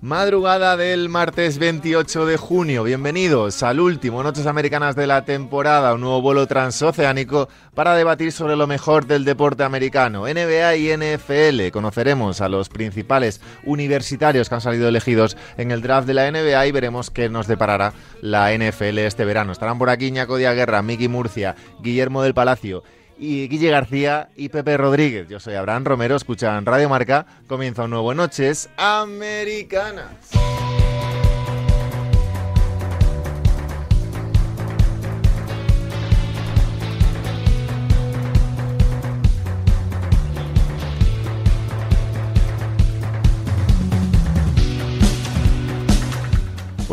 [0.00, 2.84] Madrugada del martes 28 de junio.
[2.84, 8.56] Bienvenidos al último Noches Americanas de la temporada, un nuevo vuelo transoceánico para debatir sobre
[8.56, 11.70] lo mejor del deporte americano, NBA y NFL.
[11.72, 16.66] Conoceremos a los principales universitarios que han salido elegidos en el draft de la NBA
[16.66, 19.52] y veremos qué nos deparará la NFL este verano.
[19.52, 22.82] Estarán por aquí Ñaco Guerra, Miki Murcia, Guillermo del Palacio
[23.18, 25.28] y Guille García y Pepe Rodríguez.
[25.28, 27.26] Yo soy Abraham Romero, escuchan Radio Marca.
[27.46, 30.10] Comienza un nuevo Noches Americanas.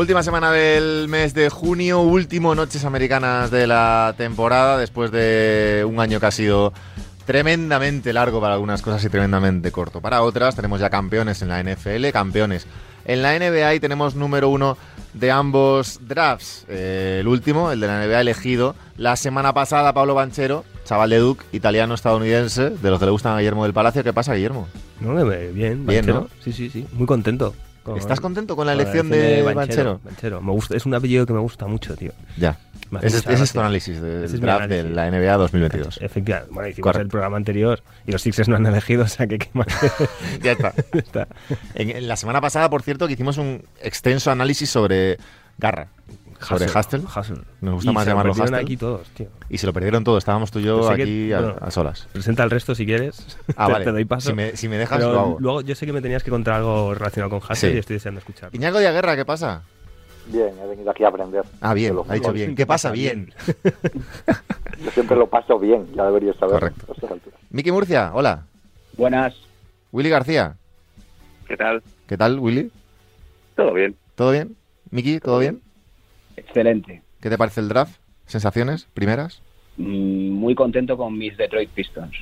[0.02, 6.00] Última semana del mes de junio, último Noches Americanas de la temporada, después de un
[6.00, 6.74] año que ha sido
[7.28, 10.56] tremendamente largo para algunas cosas y tremendamente corto para otras.
[10.56, 12.66] Tenemos ya campeones en la NFL, campeones
[13.06, 14.76] en la NBA y tenemos número uno
[15.14, 16.66] de ambos drafts.
[16.68, 21.20] Eh, el último, el de la NBA elegido la semana pasada, Pablo Banchero, chaval de
[21.20, 24.04] Duke, italiano-estadounidense, de los que le gustan a Guillermo del Palacio.
[24.04, 24.68] ¿Qué pasa, Guillermo?
[25.00, 26.22] No, bien, bien, Bien, Banchero.
[26.22, 26.30] ¿no?
[26.44, 27.54] Sí, sí, sí, muy contento.
[27.84, 29.56] Con- ¿Estás contento con la con la elección de Banchero?
[29.56, 30.00] Banchero.
[30.04, 30.42] Banchero.
[30.42, 32.12] Me gusta, es un apellido que me gusta mucho, tío.
[32.38, 32.60] Ya.
[33.02, 36.00] Ese, es tu análisis del mi draft de la NBA 2022.
[36.02, 36.54] Efectivamente.
[36.54, 37.02] Bueno, hicimos Correcto.
[37.04, 39.68] el programa anterior y los Sixers no han elegido, o sea que qué más
[40.44, 40.74] ya está.
[40.94, 41.28] está.
[41.74, 45.18] En, en la semana pasada, por cierto, que hicimos un extenso análisis sobre
[45.58, 45.88] Garra,
[46.42, 47.00] sobre Hustle.
[47.02, 47.42] Hustle.
[47.62, 48.58] Nos gusta Y más llamarlo Hustle.
[48.58, 49.28] aquí todos, tío.
[49.50, 50.18] Y se lo perdieron todo.
[50.18, 52.08] Estábamos tú y yo que- aquí a, bueno, a solas.
[52.12, 53.38] Presenta el resto si quieres.
[53.58, 53.86] Ah, te, vale.
[53.86, 54.30] te doy paso.
[54.30, 55.38] Si me, si me dejas, Pero lo hago.
[55.40, 57.76] luego yo sé que me tenías que contar algo relacionado con Hustle Sí.
[57.76, 58.56] y estoy deseando escucharlo.
[58.56, 59.64] Iñaco de Guerra, ¿qué pasa?
[60.28, 61.44] Bien, he venido aquí a aprender.
[61.62, 62.56] Ah, bien, ha dicho bien.
[62.56, 62.92] ¿Qué pasa?
[62.92, 63.34] Bien.
[64.84, 66.60] Yo siempre lo paso bien, ya deberías saber.
[66.60, 66.94] Correcto.
[67.50, 68.46] Miki Murcia, hola.
[68.98, 69.34] Buenas,
[69.92, 70.56] Willy García,
[71.48, 71.82] ¿qué tal?
[72.08, 72.72] ¿qué tal, Willy?
[73.56, 73.96] ¿Todo bien?
[74.16, 74.56] ¿Todo bien?
[74.90, 75.62] Miki, ¿todo bien?
[76.38, 77.02] Excelente.
[77.22, 77.98] ¿Qué te parece el draft?
[78.26, 78.88] ¿Sensaciones?
[78.94, 79.42] ¿Primeras?
[79.78, 82.16] Mm, Muy contento con mis Detroit Pistons.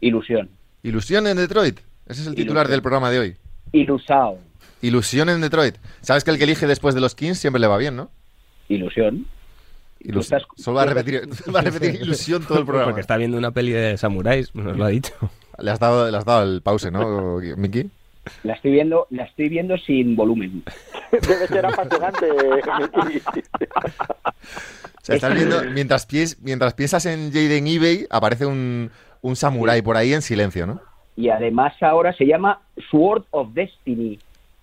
[0.00, 0.48] Ilusión.
[0.82, 1.78] Ilusión en Detroit.
[2.06, 2.70] Ese es el titular Ilusión.
[2.72, 3.36] del programa de hoy.
[3.72, 4.38] Ilusao.
[4.82, 5.76] Ilusión en Detroit.
[6.00, 8.10] Sabes que el que elige después de los Kings siempre le va bien, ¿no?
[8.68, 9.26] Ilusión.
[10.00, 11.22] Ilus- estás- Solo va a repetir,
[11.54, 12.90] va a repetir ilusión todo el programa.
[12.90, 15.12] Porque está viendo una peli de samuráis, nos lo ha dicho.
[15.58, 17.90] Le has dado, le has dado el pause, ¿no, Miki?
[18.42, 20.62] La estoy viendo, la estoy viendo sin volumen.
[21.12, 22.30] Debe ser apasionante.
[22.30, 22.60] O
[25.02, 28.90] sea, estás viendo, mientras, pies- mientras piensas en Jaden eBay, aparece un,
[29.22, 30.80] un samurái por ahí en silencio, ¿no?
[31.16, 32.60] Y además ahora se llama
[32.90, 34.18] Sword of Destiny.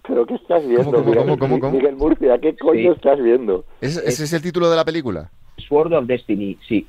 [0.05, 0.91] ¿Pero qué estás viendo?
[0.91, 1.73] ¿Cómo, cómo, Miguel, cómo, cómo, cómo?
[1.77, 2.97] Miguel Murcia, ¿qué coño Sí.
[2.97, 3.65] estás viendo?
[3.79, 5.31] ¿Ese, ese es el título de la película?
[5.69, 6.85] Sword of Destiny, sí.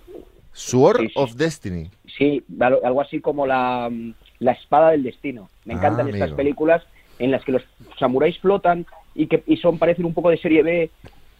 [0.52, 1.12] Sword Sí, sí.
[1.16, 1.90] of Destiny.
[2.18, 3.88] Sí, algo así como la,
[4.40, 5.48] la espada del destino.
[5.64, 6.36] Me Ah, encantan estas amigo.
[6.36, 6.82] películas
[7.18, 7.62] en las que los
[7.98, 10.90] samuráis flotan y que y son parecen un poco de serie B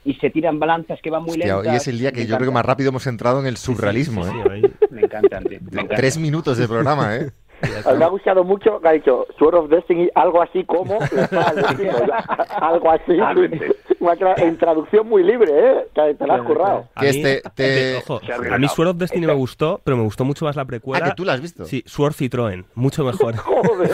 [0.05, 1.71] y se tiran balanzas que van muy Hostia, lentas.
[1.73, 3.57] hoy es el día que Me yo creo que más rápido hemos entrado en el
[3.57, 4.63] surrealismo, Sí, ¿eh?
[4.79, 4.87] sí.
[4.91, 5.97] Me encantan, tío, me encantan.
[5.97, 7.31] Tres minutos de programa, ¿eh?
[7.65, 10.99] Mí me ha gustado mucho que ha dicho Sword of Destiny, algo así como
[12.61, 13.13] algo así.
[14.01, 15.87] Una tra- en traducción muy libre, ¿eh?
[16.19, 16.89] Te la has currado.
[16.95, 18.75] A mí- este- te- ojo, Se ha a mí arreglado.
[18.75, 21.05] Sword of Destiny me gustó, pero me gustó mucho más la Ah, precuela.
[21.07, 21.65] que tú la has visto.
[21.65, 23.37] Sí, Sword Citroën, mucho mejor.
[23.37, 23.91] Joder,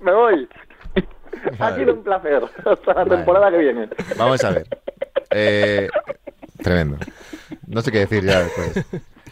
[0.00, 0.48] me voy.
[1.58, 2.42] Ha sido un placer.
[2.64, 3.10] Hasta la Vale.
[3.16, 3.88] temporada que viene.
[4.16, 4.66] Vamos a ver.
[5.30, 5.88] Eh,
[6.62, 6.96] tremendo.
[7.66, 8.84] No sé qué decir ya después.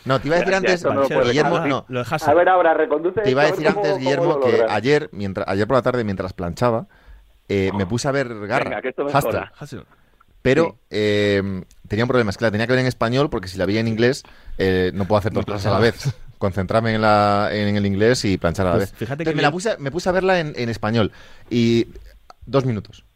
[0.05, 2.01] No, te iba a decir Ya, antes, no Guillermo, no, Lo.
[2.01, 3.21] A ver ahora, reconduce.
[3.23, 6.87] te iba a decir antes, Guillermo, que ayer, mientras, ayer por la tarde, mientras planchaba,
[7.49, 9.51] eh, me puse a ver Garra, Venga,
[10.43, 13.57] pero eh, tenía un problema, es que la tenía que ver en español porque si
[13.57, 14.25] la veía en inglés
[14.59, 16.15] eh, no puedo hacer dos cosas a la vez.
[16.37, 18.99] Concentrarme en, la, en el inglés y planchar a la Pues vez.
[18.99, 21.13] fíjate Entonces que me, la puse, me puse a verla en, en español
[21.49, 21.87] y
[22.45, 23.07] dos minutos.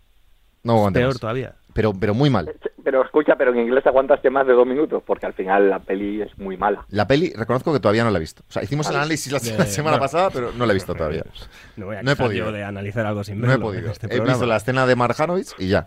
[0.62, 1.20] No aguanté Peor más.
[1.20, 1.54] todavía.
[1.78, 2.50] Pero, pero muy mal.
[2.82, 6.20] Pero escucha, pero en inglés aguantaste más de dos minutos, porque al final la peli
[6.22, 6.84] es muy mala.
[6.90, 8.42] La peli, reconozco que todavía no la he visto.
[8.48, 9.02] O sea, hicimos el Vale.
[9.04, 10.00] análisis la, De- semana bueno.
[10.10, 11.22] pasada, pero no la he visto todavía.
[11.76, 12.50] No voy a No he podido.
[12.50, 13.92] de analizar algo sin No he verlo podido.
[13.92, 14.32] este he programa.
[14.32, 15.86] visto la escena de Mark Hanovich y ya.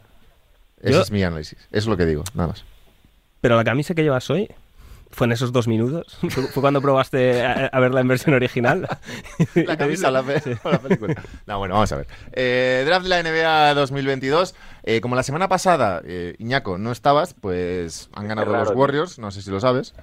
[0.79, 1.59] Ese Yo- es mi análisis.
[1.59, 2.63] Eso es lo que digo, nada más.
[3.41, 4.47] Pero la camisa que llevas hoy
[5.11, 6.17] ¿Fue en esos dos minutos?
[6.29, 8.87] ¿Fue cuando probaste a, a verla en versión original?
[9.55, 11.15] La camisa, la, pe- la película.
[11.45, 12.07] No, bueno, vamos a ver.
[12.31, 14.55] Eh, draft de la NBA 2022.
[14.83, 18.77] Eh, como la semana pasada, eh, Iñaco, no estabas, pues han ganado raro, los tío.
[18.79, 19.93] Warriors, no sé si lo sabes,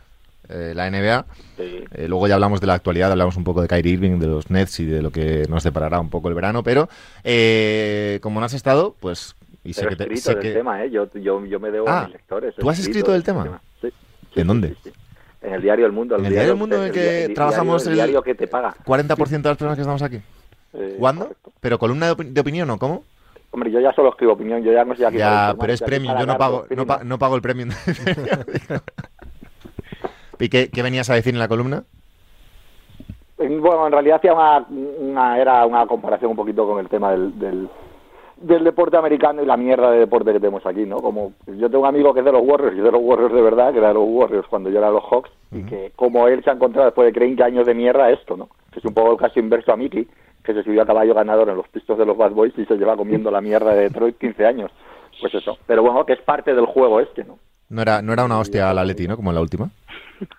[0.49, 1.26] eh, la NBA.
[1.56, 1.84] Sí.
[1.93, 4.50] Eh, luego ya hablamos de la actualidad, hablamos un poco de Kyrie Irving, de los
[4.50, 6.88] Nets y de lo que nos deparará un poco el verano, pero
[7.25, 9.34] eh, como no has estado, pues...
[9.64, 10.90] Y sé Pero que te- escrito sé del que- tema, ¿eh?
[10.90, 12.54] Yo, yo, yo me debo Ah, a mis lectores.
[12.56, 13.61] ¿tú has escrito del tema?
[14.40, 14.75] ¿En dónde?
[15.43, 16.17] En el diario El Mundo.
[16.17, 18.46] ¿En el diario El Mundo en el que trabajamos diario, el- el diario que te
[18.49, 18.75] paga.
[18.85, 20.20] 40% de las personas que estamos aquí.
[20.75, 21.25] Eh, ¿Cuándo?
[21.26, 21.52] correcto.
[21.61, 23.05] ¿Pero columna de, opi- de opinión o cómo?
[23.50, 25.81] Hombre, yo ya solo escribo opinión, yo ya no sé a quién Ya, pero es
[25.81, 27.70] premium, yo no pago, no, pa- no pago el premium.
[30.40, 31.85] ¿Y qué, qué venías a decir en la columna?
[33.38, 37.12] En- Bueno, en realidad hacía una, una- era una comparación un poquito con el tema
[37.12, 37.69] del, del,
[38.40, 40.99] del deporte americano y la mierda de deporte que tenemos aquí, ¿no?
[40.99, 43.43] Como yo tengo un amigo que es de los Warriors y de los Warriors de
[43.43, 46.29] verdad, que era de los Warriors cuando yo era de los Hawks, y que como
[46.29, 48.49] él se ha encontrado después de 30 años de mierda esto, ¿no?
[48.73, 50.06] Que es un poco el caso inverso a Mickey,
[50.44, 52.76] que se subió a caballo ganador en los pistos de los Bad Boys y se
[52.76, 54.70] lleva comiendo la mierda de Detroit 15 años.
[55.20, 55.58] Pues eso.
[55.67, 57.38] Pero bueno, que es parte del juego este, ¿no?
[57.70, 59.17] No era, no era una hostia al Atleti, ¿no?
[59.17, 59.69] Como en la última.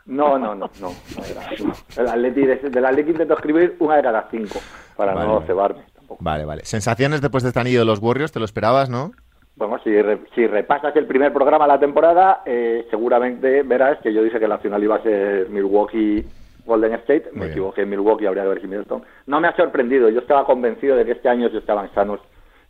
[0.05, 0.89] No, no, no, no.
[0.89, 1.73] no era- no.
[2.01, 4.59] El Atleti, de- del Atleti intento escribir una de cada cinco
[4.97, 5.83] para Vale, no cebarme
[6.19, 6.65] Vale, vale.
[6.65, 9.11] Sensaciones después de este anillo de los Warriors, ¿te lo esperabas, no?
[9.55, 14.13] Bueno, si, re- si repasas el primer programa de la temporada, eh, seguramente verás que
[14.13, 16.23] yo dije que la final iba a ser Milwaukee
[16.65, 17.25] Golden State.
[17.31, 17.51] Muy Me bien.
[17.51, 19.03] equivoqué en Milwaukee, habría que ver si Middleton.
[19.27, 20.07] No me ha sorprendido.
[20.09, 22.21] Yo estaba convencido de que este año, si estaban sanos,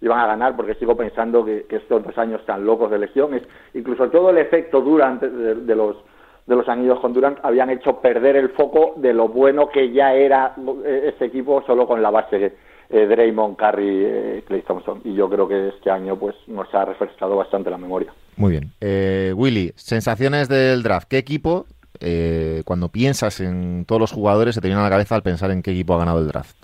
[0.02, 3.44] iban a ganar, porque sigo pensando que, que estos dos años tan locos de lesiones,
[3.74, 5.98] incluso todo el efecto Durant de, de los
[6.48, 10.16] de los anillos con Durant habían hecho perder el foco de lo bueno que ya
[10.16, 12.54] era eh, ese equipo solo con la base
[12.90, 15.02] eh, Draymond, Curry, eh, Clay Thompson.
[15.04, 18.14] Y yo creo que este año pues nos ha refrescado bastante la memoria.
[18.36, 18.72] Muy bien.
[18.82, 21.08] Eh, Willy, sensaciones del draft.
[21.10, 21.66] ¿Qué equipo,
[22.00, 25.52] eh, cuando piensas en todos los jugadores, se te viene a la cabeza al pensar
[25.52, 26.56] en qué equipo ha ganado el draft?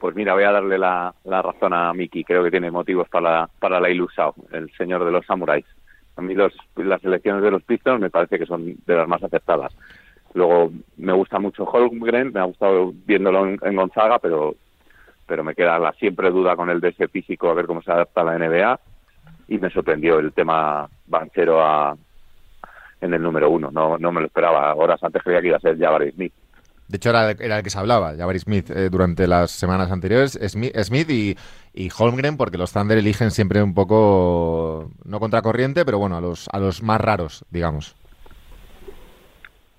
[0.00, 2.24] Pues mira, voy a darle la, la razón a Miki.
[2.24, 5.66] Creo que tiene motivos para, para la ilusao, el señor de los samuráis.
[6.16, 9.22] A mí los, las elecciones de los Pistons me parece que son de las más
[9.22, 9.74] acertadas.
[10.34, 14.54] Luego me gusta mucho Holmgren, me ha gustado viéndolo en, Gonzaga, pero
[15.26, 18.24] pero me queda siempre duda con el de ese físico a ver cómo se adapta
[18.24, 18.80] la NBA
[19.48, 21.96] y me sorprendió el tema Banchero a,
[23.00, 23.70] en el número uno.
[23.70, 24.74] No, no me lo esperaba.
[24.74, 26.32] Horas antes creía que iba a ser Jabari Smith.
[26.88, 30.38] De hecho, era, era el que se hablaba, Jabari Smith, eh, durante las semanas anteriores.
[30.48, 31.36] Smith, Smith y,
[31.72, 36.48] y Holmgren, porque los Thunder eligen siempre un poco, no contracorriente, pero bueno, a los,
[36.52, 37.94] a los más raros, digamos.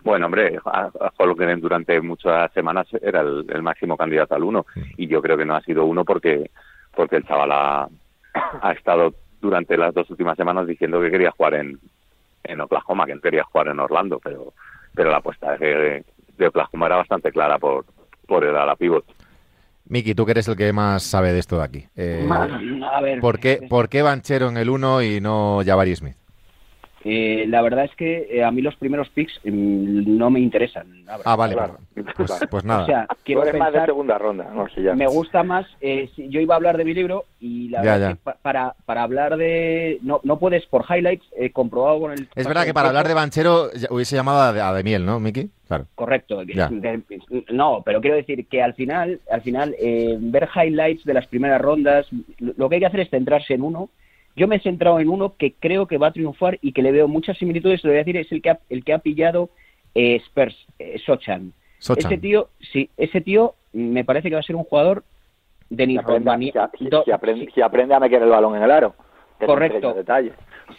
[0.03, 4.65] Bueno, hombre, a Holmgren durante muchas semanas era el, el máximo candidato al uno
[4.98, 6.50] y yo creo que no ha sido uno porque
[6.95, 7.88] porque el chaval ha,
[8.62, 11.80] ha estado durante las dos últimas semanas diciendo que quería jugar en,
[12.44, 14.53] en Oklahoma, que no quería jugar en Orlando, pero
[14.94, 16.03] pero la apuesta de,
[16.38, 17.86] de Oklahoma era bastante clara por
[18.27, 19.06] por el ala pivot.
[19.86, 21.86] Miki, tú que eres el que más sabe de esto de aquí.
[21.98, 26.15] Eh, A ver, ¿por, qué, ¿Por qué Banchero en el 1 y no Jabari Smith?
[27.03, 30.88] Eh, la verdad es que eh, a mí los primeros picks mm, no me interesan.
[31.06, 31.21] verdad.
[31.25, 31.53] Ah, vale.
[31.56, 31.77] Claro.
[32.15, 32.83] Pues, pues nada.
[32.83, 34.94] O sea, quiero eres más de pensar, segunda ronda, no sé ya.
[34.95, 35.65] me gusta más.
[35.81, 38.12] eh, si- yo iba a hablar de mi libro y la Ya, verdad ya.
[38.12, 40.00] es que pa- para, para hablar de.
[40.03, 42.27] No, no puedes por highlights, eh, comprobado con el.
[42.36, 43.13] es verdad que para hablar de.
[43.13, 45.50] Banchero hubiese llamado a, a de miel, ¿no, Miki?
[45.68, 45.86] Claro.
[45.95, 46.44] Correcto.
[46.45, 47.01] de-
[47.51, 51.62] no, pero quiero decir que al final, al final eh, ver highlights de las primeras
[51.62, 52.08] rondas,
[52.39, 53.89] lo que hay que hacer es centrarse en uno.
[54.35, 56.91] Yo me he centrado en uno que creo que va a triunfar y que le
[56.91, 57.83] veo muchas similitudes.
[57.83, 59.50] Lo voy a decir es el que ha, el que ha pillado
[59.95, 61.53] eh, Spurs, eh, Sochan.
[61.79, 62.11] Sochan.
[62.11, 65.03] Ese tío, sí, ese tío me parece que va a ser un jugador
[65.69, 68.93] de Si aprende, si, si aprende, si aprende a meter el balón en el aro.
[69.45, 69.95] Correcto.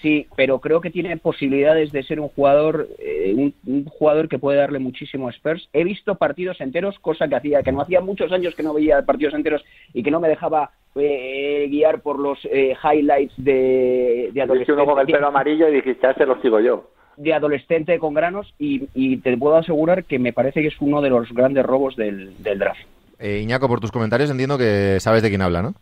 [0.00, 4.38] Sí, pero creo que tiene posibilidades de ser un jugador, eh, un, un jugador que
[4.38, 5.68] puede darle muchísimo a Spurs.
[5.73, 9.02] He visto partidos enteros, cosa que hacía, que no hacía muchos años que no veía
[9.02, 14.47] partidos enteros y que no me dejaba eh, guiar por los eh, highlights de, de
[14.47, 16.91] Viste uno con el adolescente, pelo amarillo y dijiste, a ese lo sigo yo.
[17.17, 21.01] de adolescente con granos y, y te puedo asegurar que me parece que es uno
[21.01, 22.81] de los grandes robos del, del draft.
[23.19, 25.75] Eh, Iñaco, por tus comentarios entiendo que sabes de quién habla, ¿no?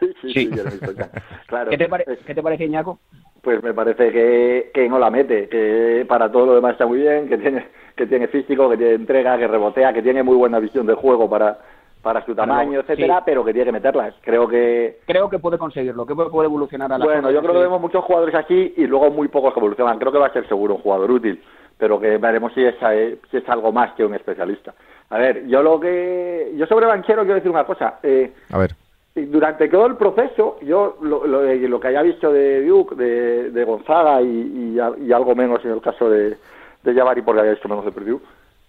[0.00, 0.32] Sí, sí, Sí.
[0.46, 1.10] sí, yo lo he visto ya.
[1.46, 1.70] Claro.
[1.70, 2.98] ¿Qué te, pare- Es- ¿Qué te parece, Iñaco?
[3.42, 6.98] Pues me parece que, que no la mete, que para todo lo demás está muy
[6.98, 10.58] bien, que tiene, que tiene físico, que tiene entrega, que rebotea, que tiene muy buena
[10.60, 11.58] visión del juego para,
[12.04, 14.14] para su tamaño, etcétera, pero que tiene que meterlas.
[14.20, 17.60] Creo que, Creo que puede conseguirlo, que puede evolucionar a la bueno, yo creo que
[17.60, 19.98] vemos muchos jugadores así y luego muy pocos que evolucionan.
[19.98, 21.42] Creo que va a ser seguro un jugador útil,
[21.78, 24.74] pero que veremos si es, eh, si es algo más que un especialista.
[25.08, 27.98] A ver, yo lo que, yo sobre Banchero quiero decir una cosa.
[28.02, 28.74] Eh, A ver.
[29.14, 33.64] durante todo el proceso, yo lo, lo, lo que haya visto de Duke, de, de
[33.64, 36.36] Gonzaga y, y, y, algo menos en el caso de,
[36.82, 38.20] de Javari, porque había visto menos de Purdue,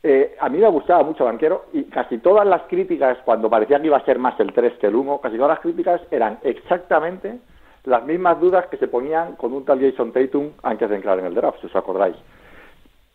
[0.08, 3.88] eh, a mí me gustaba mucho Banquero y casi todas las críticas, cuando parecía que
[3.88, 7.40] iba a ser más el 3 que el 1, casi todas las críticas eran exactamente
[7.86, 11.26] las mismas dudas que se ponían con un tal Jason Tatum antes de entrar en
[11.26, 12.16] el draft, si os acordáis.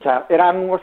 [0.00, 0.80] O sea, eran unos,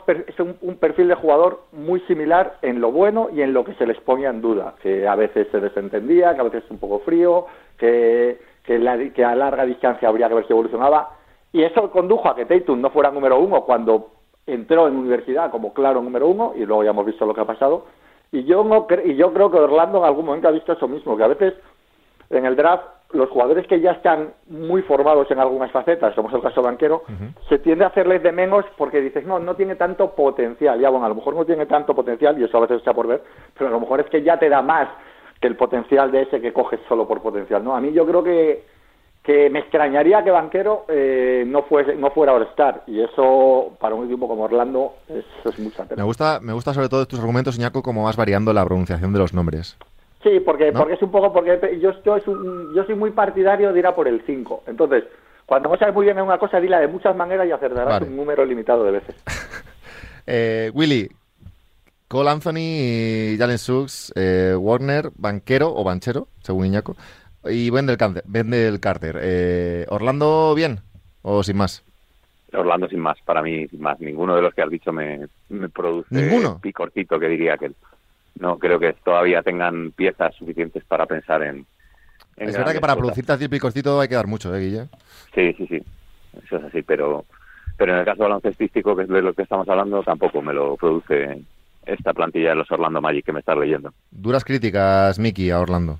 [0.62, 4.00] un, perfil de jugador muy similar en lo bueno y en lo que se les
[4.00, 7.44] ponía en duda, que a veces se desentendía, que a veces es un poco frío,
[7.76, 11.10] que a larga distancia habría que ver si evolucionaba.
[11.52, 14.17] Y eso condujo a que Tatum no fuera número uno cuando
[14.48, 17.46] entró en universidad como claro número uno, y luego ya hemos visto lo que ha
[17.46, 17.86] pasado.
[18.32, 21.16] Y yo, no y yo creo que Orlando en algún momento ha visto eso mismo,
[21.16, 21.54] que a veces
[22.30, 26.34] en el draft los jugadores que ya están muy formados en algunas facetas, como es
[26.34, 27.48] el caso banquero, uh -huh.
[27.48, 30.78] se tiende a hacerles de menos porque dices, no, no tiene tanto potencial.
[30.78, 33.06] Ya, bueno, a lo mejor no tiene tanto potencial, y eso a veces está por
[33.06, 33.22] ver,
[33.56, 34.88] pero a lo mejor es que ya te da más
[35.40, 37.74] que el potencial de ese que coges solo por potencial, ¿no?
[37.74, 38.64] A mí yo creo que,
[39.28, 44.06] que me extrañaría que Banquero eh, no, fuese, no fuera All-Star, y eso para un
[44.06, 46.00] equipo como Orlando eso es mucha pena.
[46.02, 49.18] Me gusta, me gusta sobre todo tus argumentos, Iñaco, como vas variando la pronunciación de
[49.18, 49.76] los nombres.
[50.22, 50.78] Sí, porque, ¿No?
[50.78, 51.90] porque es un poco, porque yo,
[52.26, 54.62] un, yo soy muy partidario de ir a por el 5.
[54.66, 55.04] Entonces,
[55.44, 58.06] cuando no sabes muy bien una cosa, dila de muchas maneras y acertarás vale.
[58.06, 59.14] un número limitado de veces.
[60.26, 61.06] eh, Willy,
[62.08, 66.96] Cole Anthony Jalen Suggs, eh, Warner, banquero o banchero, según Iñaco,
[67.50, 68.22] y Wendell Carter.
[68.26, 69.18] Wendell Carter.
[69.22, 70.80] Eh, ¿Orlando bien
[71.22, 71.82] o sin más?
[72.52, 74.00] Orlando sin más, para mí sin más.
[74.00, 76.58] Ninguno de los que has dicho me, me produce ¿Ninguno?
[76.60, 77.72] picorcito que diría que
[78.40, 81.66] no creo que todavía tengan piezas suficientes para pensar en.
[82.36, 83.04] en es verdad que para cosas.
[83.04, 84.86] producirte así picocito hay que dar mucho, ¿eh, Guille?
[85.34, 85.82] Sí, sí, sí.
[86.44, 87.24] Eso es así, pero,
[87.76, 90.76] pero en el caso baloncestístico, que es de lo que estamos hablando, tampoco me lo
[90.76, 91.42] produce
[91.84, 93.92] esta plantilla de los Orlando Magic que me estás leyendo.
[94.10, 95.98] Duras críticas, Miki, a Orlando.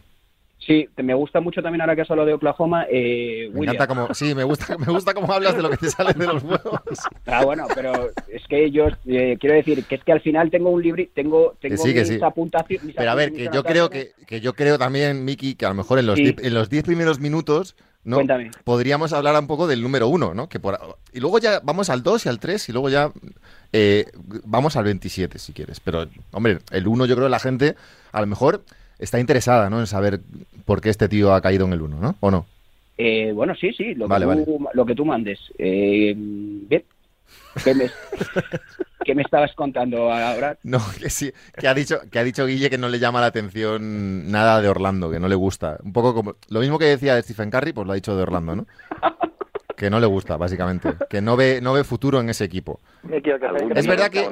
[0.59, 2.85] Sí, me gusta mucho también ahora que has hablado de Oklahoma.
[2.91, 5.89] Eh, me encanta como, sí, me gusta, me gusta cómo hablas de lo que te
[5.91, 6.83] sale de los huevos.
[7.27, 10.71] Ah, bueno, pero es que yo eh, quiero decir que es que al final tengo
[10.71, 12.19] un libro, tengo, tengo que sí, que mis sí.
[12.23, 12.85] apuntaciones.
[12.85, 15.71] mis Pero a ver, que yo creo que, que yo creo también, Miki, que a
[15.71, 16.35] lo mejor en los Sí.
[16.37, 18.17] en los 10 primeros minutos ¿no?
[18.17, 18.51] Cuéntame.
[18.65, 20.49] podríamos hablar un poco del número uno, ¿no?
[20.49, 20.79] Que por,
[21.13, 23.13] y luego ya vamos al 2 y al 3 y luego ya
[23.73, 24.07] eh,
[24.45, 25.81] vamos al 27 si quieres.
[25.81, 27.77] Pero, hombre, el 1 yo creo que la gente
[28.13, 28.65] a lo mejor
[28.99, 29.81] está interesada, ¿no?
[29.81, 30.21] En saber
[30.65, 32.17] por qué este tío ha caído en el 1, ¿no?
[32.21, 32.47] ¿O no?
[32.97, 35.39] Eh, bueno, sí, sí, lo que, Vale, tú, lo que tú mandes.
[35.59, 36.83] Eh, bien.
[37.63, 37.91] ¿Qué me,
[39.05, 40.57] qué me estabas contando ahora?
[40.63, 43.27] No, que sí, que ha dicho, que ha dicho Guille que no le llama la
[43.27, 45.79] atención nada de Orlando, que no le gusta.
[45.83, 48.23] Un poco como lo mismo que decía de Stephen Curry, pues lo ha dicho de
[48.23, 48.67] Orlando, ¿no?
[49.79, 50.93] Que no le gusta, básicamente.
[51.09, 52.81] Que no ve, no ve futuro en ese equipo.
[53.09, 53.23] Que
[53.77, 54.29] Es verdad que-.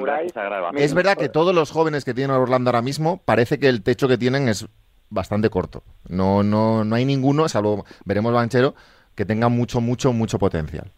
[0.75, 4.07] Es verdad que todos los jóvenes que tienen Orlando ahora mismo, parece que el techo
[4.07, 4.67] que tienen es
[5.09, 5.83] bastante corto.
[6.09, 8.75] No, no, no hay ninguno, salvo veremos Banchero,
[9.15, 10.91] que tenga mucho, mucho, mucho potencial.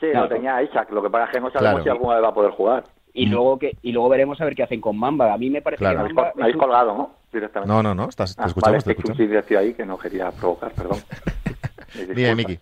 [0.00, 0.28] Sí, Claro.
[0.28, 1.82] lo tenía Isaac, lo que pasa es que no sabemos Claro.
[1.82, 2.84] si alguna vez va a poder jugar.
[3.12, 3.30] Y Mm.
[3.32, 5.32] luego que y luego veremos a ver qué hacen con Mamba.
[5.34, 6.04] A mí me parece Claro.
[6.06, 7.10] Que Mamba me habéis un- colgado, ¿no?
[7.32, 7.74] Directamente.
[7.74, 9.18] No, no, no, estás, te Ah, escuchamos, vale, te es que escuchamos.
[9.20, 10.98] un silencio ahí que no quería provocar, perdón.
[12.14, 12.34] Dime.
[12.36, 12.58] Miki.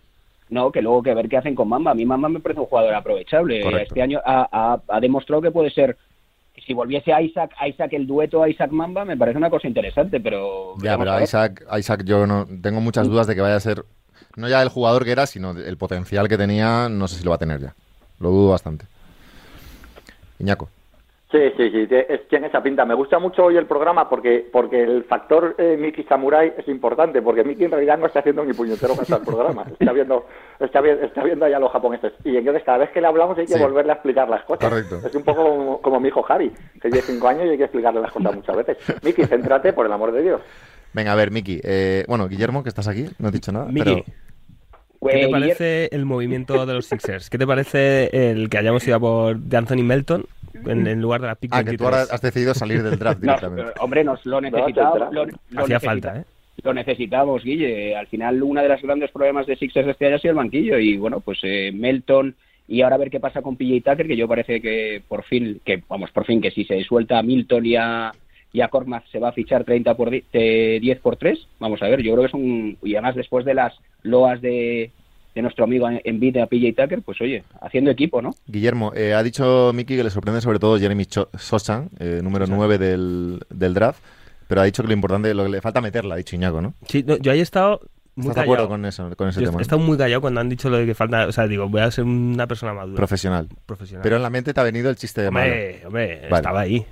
[0.49, 1.91] No, que luego que ver qué hacen con Mamba.
[1.91, 3.61] A mí Mamba me parece un jugador aprovechable.
[3.62, 3.88] Correcto.
[3.95, 5.97] Este año ha, ha- ha demostrado que puede ser.
[6.67, 10.21] Si volviese a Isaac, Isaac el dueto a Isaac Mamba, me parece una cosa interesante,
[10.21, 10.75] pero.
[10.83, 11.21] Ya, pero.
[11.21, 13.85] Isaac, Isaac yo no tengo muchas dudas de que vaya a ser
[14.37, 17.31] no ya el jugador que era, sino el potencial que tenía, no sé si lo
[17.31, 17.75] va a tener ya.
[18.21, 18.87] Lo dudo bastante.
[20.38, 20.69] Iñaco.
[21.37, 22.85] Sí, sí, sí, es, tiene esa pinta.
[22.87, 27.21] Me gusta mucho hoy el programa porque porque el factor eh, Miki Samurai es importante,
[27.21, 29.64] porque Miki en realidad no está haciendo ni puñetero caso al programa.
[29.78, 30.25] Está viendo,
[30.59, 32.12] está, está viendo allá a los japoneses.
[32.25, 33.61] Y entonces cada vez que le hablamos hay que Sí.
[33.62, 34.69] volverle a explicar las cosas.
[34.71, 35.00] Correcto.
[35.07, 36.50] Es un poco como, como mi hijo Harry,
[36.81, 38.78] que tiene cinco años y hay que explicarle las cosas muchas veces.
[39.02, 40.40] Miki, céntrate, por el amor de Dios.
[40.95, 41.61] Venga, a ver, Miki.
[41.62, 43.66] eh, bueno, Guillermo, que estás aquí, no has dicho nada.
[43.66, 44.05] Miki, pero-
[45.12, 47.28] ¿qué Eh, te parece el movimiento de los Sixers?
[47.31, 50.25] ¿Qué te parece el que hayamos ido a por de Anthony Melton
[50.67, 52.15] en, en lugar de la pick Ah, que tú ahora 23?
[52.15, 53.73] has decidido salir del draft directamente.
[53.81, 55.13] hombre, nos lo necesitábamos.
[55.13, 56.25] No, Lo, lo Hacía falta, ¿eh?
[56.63, 57.95] Lo necesitamos, Guille.
[57.95, 60.37] Al final, uno de los grandes problemas de Sixers de este año ha sido el
[60.39, 60.79] banquillo.
[60.79, 62.35] Y bueno, pues eh, Melton
[62.69, 65.61] y ahora a ver qué pasa con PJ Tucker, que yo parece que por fin,
[65.65, 68.11] que vamos, por fin, que si se suelta a Milton y a,
[68.53, 71.47] y a Korkmaz se va a fichar 30 por di- eh, 10 por 3.
[71.61, 72.77] Vamos a ver, yo creo que es un.
[72.83, 74.91] Y además, después de las loas de,
[75.37, 78.35] de nuestro amigo en vida a PJ Tucker, pues oye, haciendo equipo, ¿no?
[78.47, 82.47] Guillermo, eh, ha dicho Miki que le sorprende sobre todo Jeremy Cho- Sochan, eh, número
[82.47, 84.02] 9 del, del draft,
[84.49, 86.73] pero ha dicho que lo importante, lo que le falta meterla, ha dicho Iñaco, ¿no?
[86.88, 87.81] Sí, no, yo ahí he estado
[88.14, 89.59] muy ¿Estás de acuerdo con eso, con ese Yo tema?
[89.59, 91.26] he estado muy callado cuando han dicho lo de que falta.
[91.26, 92.97] O sea, digo, voy a ser una persona madura.
[92.97, 93.47] Profesional.
[93.66, 94.02] profesional.
[94.02, 95.52] Pero en la mente te ha venido el chiste de malo.
[95.52, 96.37] hombre, hombre, Vale.
[96.37, 96.87] estaba ahí.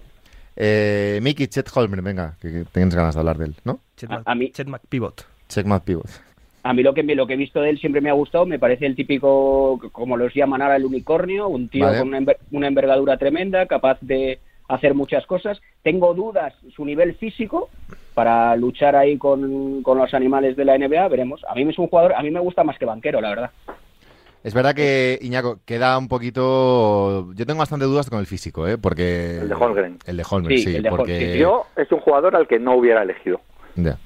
[0.57, 3.81] Eh, Mickey Chet Holmgren, venga, que, que tienes ganas de hablar de él, ¿no?
[3.97, 5.25] Chet, A- a mí- Chet McPivot.
[5.49, 6.09] Check Matt Pivot.
[6.65, 8.47] A mí lo que, me- lo que he visto de él siempre me ha gustado,
[8.47, 11.99] me parece el típico, como los llaman ahora, el unicornio, un tío Vale.
[11.99, 15.61] con una, enver- una envergadura tremenda, capaz de hacer muchas cosas.
[15.83, 17.69] Tengo dudas su nivel físico
[18.15, 21.45] para luchar ahí con, con los animales de la NBA, veremos.
[21.49, 23.51] A mí es un jugador, a mí me gusta más que banquero, la verdad.
[24.43, 27.33] Es verdad que, Iñaco, queda un poquito...
[27.35, 28.77] Yo tengo bastante dudas con el físico, ¿eh?
[28.79, 29.39] Porque...
[29.39, 29.99] El de Holmgren.
[30.07, 31.13] El de Holmgren, Sí, sí, el de porque...
[31.15, 31.39] Holmgren.
[31.39, 33.41] Yo es un jugador al que no hubiera elegido.
[33.75, 33.99] Ya.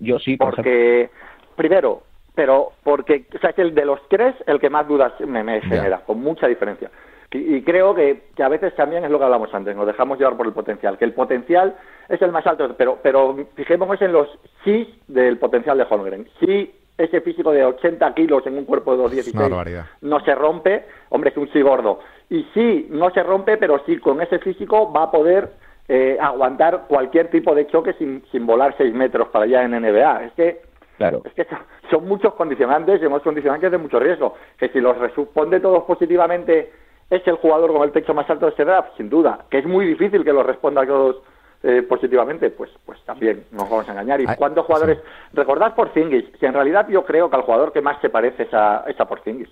[0.00, 1.10] Yo sí, por ejemplo.
[1.56, 2.02] Primero,
[2.34, 6.00] pero porque, o sea, es el de los tres el que más dudas me, genera,
[6.00, 6.90] con mucha diferencia.
[7.30, 10.18] Y, y creo que, que a veces también es lo que hablamos antes, nos dejamos
[10.18, 11.74] llevar por el potencial, que el potencial
[12.08, 14.28] es el más alto, pero, pero fijémonos en los
[14.64, 16.28] sí del potencial de Holmgren.
[16.40, 19.86] Sí, ese físico de 80 kilos en un cuerpo de Es una 2,16 barbaridad.
[20.02, 22.00] no se rompe, hombre, es un sí gordo.
[22.30, 25.50] Y sí, no se rompe, pero sí, con ese físico va a poder
[25.88, 30.24] eh, aguantar cualquier tipo de choque sin, sin volar 6 metros para allá en NBA.
[30.24, 30.60] Es que
[30.96, 31.22] Claro.
[31.24, 31.46] es que
[31.90, 34.34] son- muchos condicionantes y unos condicionantes de mucho riesgo.
[34.58, 36.72] Que si los responde todos positivamente,
[37.10, 39.44] es el jugador con el techo más alto de este draft, sin duda.
[39.50, 41.16] Que es muy difícil que los responda todos
[41.62, 44.20] eh, positivamente, pues pues también nos vamos a engañar.
[44.20, 44.98] ¿Y cuántos jugadores?
[45.32, 48.52] Recordad Porzingis, si en realidad yo creo que al jugador que más se parece es
[48.52, 49.48] a, es a Porzingis.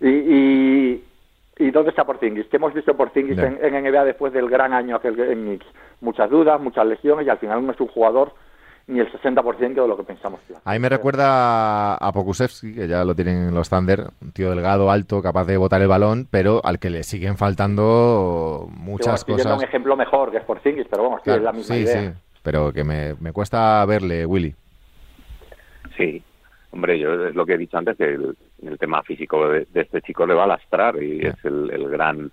[0.00, 1.04] Y, y,
[1.58, 2.46] ¿Y dónde está Porzingis?
[2.48, 5.66] ¿Qué hemos visto Porzingis en, en NBA después del gran año aquel en Knicks?
[6.02, 8.32] Muchas dudas, muchas lesiones y al final no es un jugador
[8.88, 10.40] ni el 60% de lo que pensamos.
[10.46, 10.56] tío.
[10.64, 14.90] A mí me recuerda a Pokusevski, que ya lo tienen los Thunder, un tío delgado,
[14.90, 19.44] alto, capaz de botar el balón, pero al que le siguen faltando muchas yendo a
[19.44, 19.58] cosas.
[19.58, 22.12] un ejemplo mejor que es Porzingis, pero vamos, tío, Claro, es la misma sí, idea.
[22.12, 24.54] sí, pero que me, me cuesta verle, Willy.
[25.96, 26.22] Sí,
[26.70, 29.80] hombre, yo es lo que he dicho antes, que el, el tema físico de, de
[29.80, 32.30] este chico le va a lastrar y es el, el gran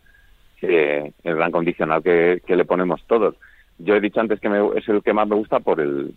[0.61, 3.35] eh, el gran condicional que, que le ponemos todos.
[3.79, 6.13] Yo he dicho antes que me- es el que más me gusta por el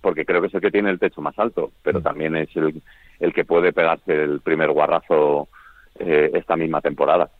[0.00, 2.02] porque creo que es el que tiene el techo más alto, pero Mm.
[2.02, 2.80] también es el,
[3.20, 5.48] el que puede pegarse el primer guarrazo
[5.98, 7.30] eh, esta misma temporada.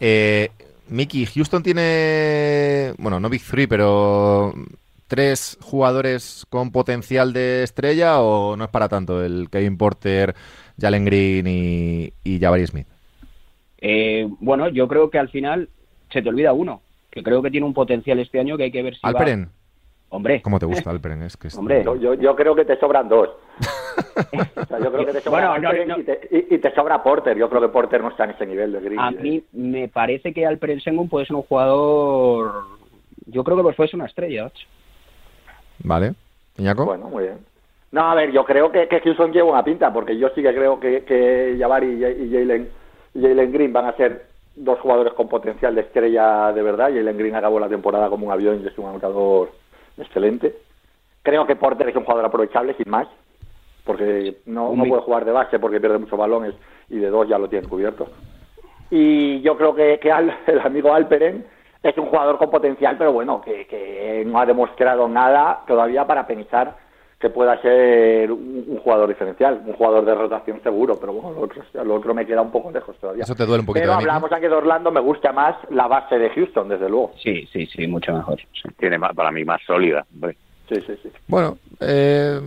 [0.00, 0.48] Eh,
[0.88, 4.52] Mickey, Houston tiene, bueno, no Big Three, pero
[5.06, 10.34] tres jugadores con potencial de estrella o no es para tanto el Kevin Porter,
[10.80, 12.86] Jalen Green y, y Jabari Smith.
[13.78, 15.68] Eh, bueno, yo creo que al final
[16.12, 18.82] se te olvida uno, que creo que tiene un potencial este año que hay que
[18.82, 19.48] ver si va- Alperen,
[20.12, 21.22] Hombre, ¿cómo te gusta Alperen?
[21.22, 21.82] Es que es- Hombre.
[21.84, 23.30] Yo, yo, yo creo que te sobran dos.
[24.56, 25.98] O sea, yo creo que te sobra Bueno, no, Alperen no.
[25.98, 27.36] Y, te, y- y te sobra Porter.
[27.36, 28.98] Yo creo que Porter no está en ese nivel de Green.
[29.00, 32.52] a mí me parece que Alperen Sengun puede ser un jugador...
[33.26, 34.66] Yo creo que pues fuese una estrella, macho.
[35.84, 36.14] Vale,
[36.58, 36.84] Iñaco.
[36.84, 37.38] Bueno, muy bien.
[37.92, 40.54] No, a ver, yo creo que, que Houston lleva una pinta, porque yo sí que
[40.54, 42.68] creo que, que Jabari y, y Jalen,
[43.14, 46.88] y Jalen Green van a ser dos jugadores con potencial de estrella de verdad.
[46.94, 49.50] Jalen Green acabó la temporada como un avión y es un anotador
[50.00, 50.56] excelente.
[51.22, 53.06] Creo que Porter es un jugador aprovechable, sin más,
[53.84, 56.54] porque no, no puede jugar de base porque pierde muchos balones
[56.88, 58.08] y de dos ya lo tienen cubierto.
[58.90, 61.46] Y yo creo que, que Al- el amigo Alperen
[61.82, 66.26] es un jugador con potencial, pero bueno, que, que no ha demostrado nada todavía para
[66.26, 66.76] pensar
[67.20, 71.40] que pueda ser un, un jugador diferencial, un jugador de rotación seguro, pero bueno, lo
[71.42, 73.24] otro, lo otro me queda un poco lejos todavía.
[73.24, 76.18] Eso te duele un poquito, Pero hablamos aquí de Orlando, me gusta más la base
[76.18, 77.12] de Houston, desde luego.
[77.22, 78.40] Sí, sí, sí, mucho mejor.
[78.40, 78.68] sí.
[78.78, 80.06] Tiene más- para mí más sólida.
[80.14, 80.34] hombre.
[80.68, 81.10] Sí, sí, sí.
[81.28, 82.40] Bueno, eh,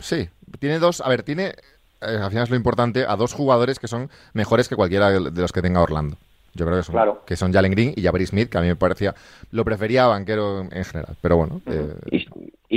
[0.00, 1.54] sí, tiene dos, a ver, tiene,
[2.02, 5.40] eh, al final es lo importante, a dos jugadores que son mejores que cualquiera de
[5.40, 6.16] los que tenga Orlando.
[6.54, 7.22] Yo creo que son, Claro.
[7.26, 9.14] que son Jalen Green y Jabari Smith, que a mí me parecía,
[9.50, 11.60] lo prefería a banquero en, en general, pero bueno.
[11.66, 12.26] eh, Y,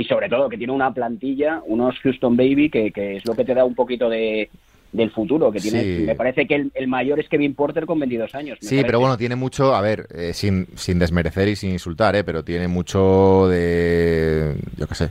[0.00, 3.44] y sobre todo que tiene una plantilla, unos Houston Baby, que, que es lo que
[3.44, 4.50] te da un poquito de
[4.90, 6.02] del futuro, que tiene, Sí.
[6.06, 8.56] me parece que el, el mayor es Kevin Porter con 22 años.
[8.62, 8.84] Sí, parece.
[8.86, 12.42] pero bueno, tiene mucho, a ver, eh, sin, sin desmerecer y sin insultar, eh, pero
[12.42, 15.10] tiene mucho de, yo qué sé,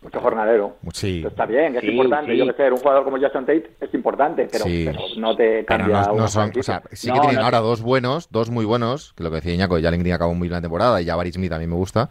[0.00, 0.76] Mucho jornalero.
[0.92, 2.30] sí, Está bien, es Sí, importante.
[2.32, 2.38] sí.
[2.38, 4.84] Yo que sé, un jugador como Jason Tate es importante, pero, Sí.
[4.86, 7.44] pero no te pero cambia no, no son, o sea, sí No, que tienen no
[7.44, 10.46] ahora dos buenos, dos muy buenos, que lo que decía Iñaco, Jalen Green acabó muy
[10.48, 12.08] bien la temporada y Jabari Smith a mí me gusta,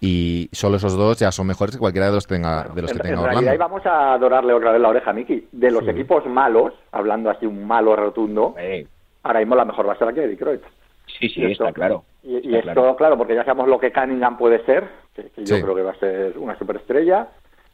[0.00, 2.90] y solo esos dos ya son mejores que cualquiera de los, que tenga, de los
[2.90, 3.58] en, que en tenga realidad, y Orlando.
[3.58, 5.46] vamos a dorarle otra vez la oreja a Miki.
[5.52, 5.90] De los Sí.
[5.90, 8.86] equipos malos, hablando así un malo rotundo, Eh,
[9.24, 10.62] ahora mismo la mejor va a ser la que Detroit.
[11.18, 12.04] Sí, sí, esto- está claro.
[12.22, 13.16] Y, y Está esto, claro.
[13.16, 15.62] porque ya sabemos lo que Cunningham puede ser, que, que yo Sí.
[15.62, 17.28] creo que va a ser una superestrella.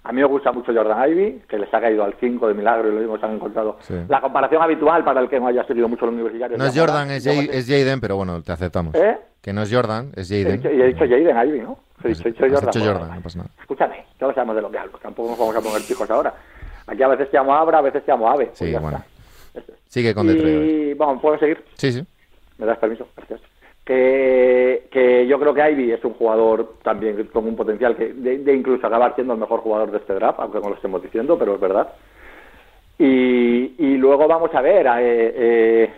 [0.04, 2.88] A mí me gusta mucho Jordan Ivy, que les ha caído al 5 de milagro
[2.88, 3.76] y lo mismo se han encontrado.
[3.80, 3.94] Sí.
[4.08, 6.58] La comparación habitual para el que no haya seguido mucho los universitarios.
[6.60, 6.78] No es.
[6.78, 8.94] Jordan, es, Jay- es Jaden, pero bueno, te aceptamos.
[8.94, 9.18] ¿Eh?
[9.42, 10.62] Que no es Jordan, es Jaden.
[10.62, 11.78] Y he dicho Jaden Ivy, ¿no?
[12.04, 12.66] He dicho, he dicho Jordan.
[12.66, 13.18] dicho Bueno, Jordan, vale.
[13.18, 13.50] no pasa nada.
[13.60, 14.98] Escúchame, todos sabemos de lo que hablo.
[15.02, 16.34] Tampoco nos vamos a poner pijos ahora.
[16.86, 18.46] Aquí a veces te llamo Abra, a veces te llamo Ave.
[18.46, 19.02] Pues Sí, ya bueno.
[19.54, 19.72] está.
[19.88, 20.70] Sigue con Detroit.
[20.70, 21.64] Y vamos, ¿puedo seguir?
[21.74, 22.06] Sí, sí.
[22.58, 23.06] ¿Me das permiso?
[23.16, 23.40] Gracias.
[23.84, 28.52] que, que yo creo que Ivy es un jugador también con un potencial que de,
[28.54, 31.54] incluso acabar siendo el mejor jugador de este draft, aunque no lo estemos diciendo, pero
[31.54, 31.92] es verdad.
[32.98, 35.90] Y, y luego vamos a ver, eh, eh,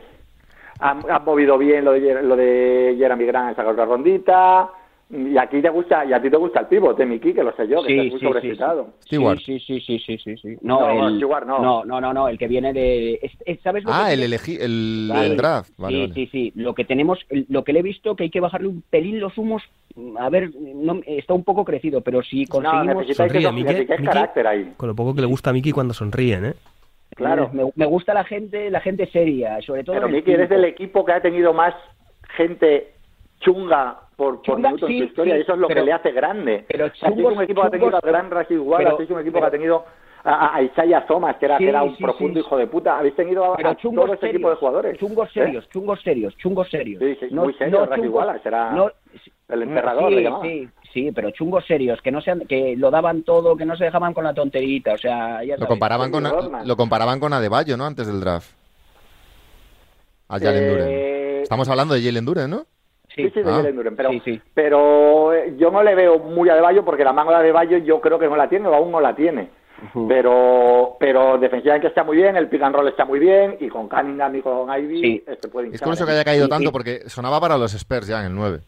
[0.80, 4.70] han, han movido bien lo de, lo de Jeremy Grant en sacar otra rondita.
[5.10, 7.66] Y aquí te gusta, y a ti te gusta el pivote, Miki, que lo sé
[7.66, 8.88] yo, que estás muy sobreexcitado.
[9.04, 9.38] Stewart.
[9.38, 10.56] Sí, sí, sí, sí, sí, sí.
[10.60, 11.60] No, No, el, Stewart no.
[11.60, 13.14] no, no, no, no, el que viene de...
[13.22, 15.26] es- es- ¿Sabes lo que Ah, el elegí, el, Vale.
[15.28, 15.70] el draft.
[15.78, 16.14] Vale, sí, vale.
[16.14, 16.52] sí, sí.
[16.56, 17.18] Lo que tenemos,
[17.48, 19.62] lo que le he visto, que hay que bajarle un pelín los humos.
[20.18, 23.06] A ver, no, está un poco crecido, pero si No, conseguimos...
[23.06, 24.12] que, Sonríe, Miki, necesitáis Miki.
[24.12, 24.74] carácter ahí.
[24.76, 26.54] Con lo poco que le gusta a Miki cuando sonríen, ¿eh?
[27.16, 27.48] Claro.
[27.54, 29.94] Me, me gusta la gente, la gente seria, sobre todo.
[29.96, 31.74] Pero Miki, eres del equipo que ha tenido más
[32.36, 32.88] gente
[33.40, 35.80] chunga por, por Chunga, minutos sí, en su historia, sí, y eso es lo pero-
[35.80, 36.64] que le hace grande.
[36.68, 39.10] pero Así es un equipo que ha tenido al gran Rashid Wallace, pero- así es
[39.10, 39.84] un equipo pero- que ha tenido
[40.24, 42.40] a, a- a Isaiah Thomas, que era, Sí, que era un sí, profundo sí.
[42.40, 42.98] hijo de puta.
[42.98, 44.98] Habéis tenido a, a todo ese serios, equipo de jugadores.
[44.98, 45.32] Chungos ¿Eh?
[45.34, 47.00] serios, chungos serios, chungos serios.
[47.02, 48.90] Sí, sí, muy serio, Rashid chungos- Wallace, era no-
[49.48, 50.46] el emperador, sí, le llamaban.
[50.48, 53.84] sí, sí, pero chungos serios, que no sean, que lo daban todo, que no se
[53.84, 56.66] dejaban con la tonterita, o sea, ya Lo comparaban, con, Rodman.
[56.66, 57.86] lo comparaban con Adebayo, ¿no?
[57.86, 58.50] Antes del draft.
[60.28, 61.42] A Jalen Eh, Duren.
[61.44, 62.64] Estamos hablando de Jalen Duren, ¿no?
[63.14, 63.62] Sí, sí, de Ah.
[63.72, 64.40] Duren, pero, Sí, sí.
[64.54, 68.00] pero eh, yo no le veo muy a Adebayo porque la mano de Adebayo yo
[68.00, 69.48] creo que no la tiene o aún no la tiene.
[70.08, 73.88] Pero pero defensivamente está muy bien, el pick and roll está muy bien y con
[73.88, 75.24] Cunningham y con Ivy Sí.
[75.26, 78.26] este puede Es curioso que haya caído tanto porque sonaba para los Spurs ya en
[78.26, 78.58] el 9.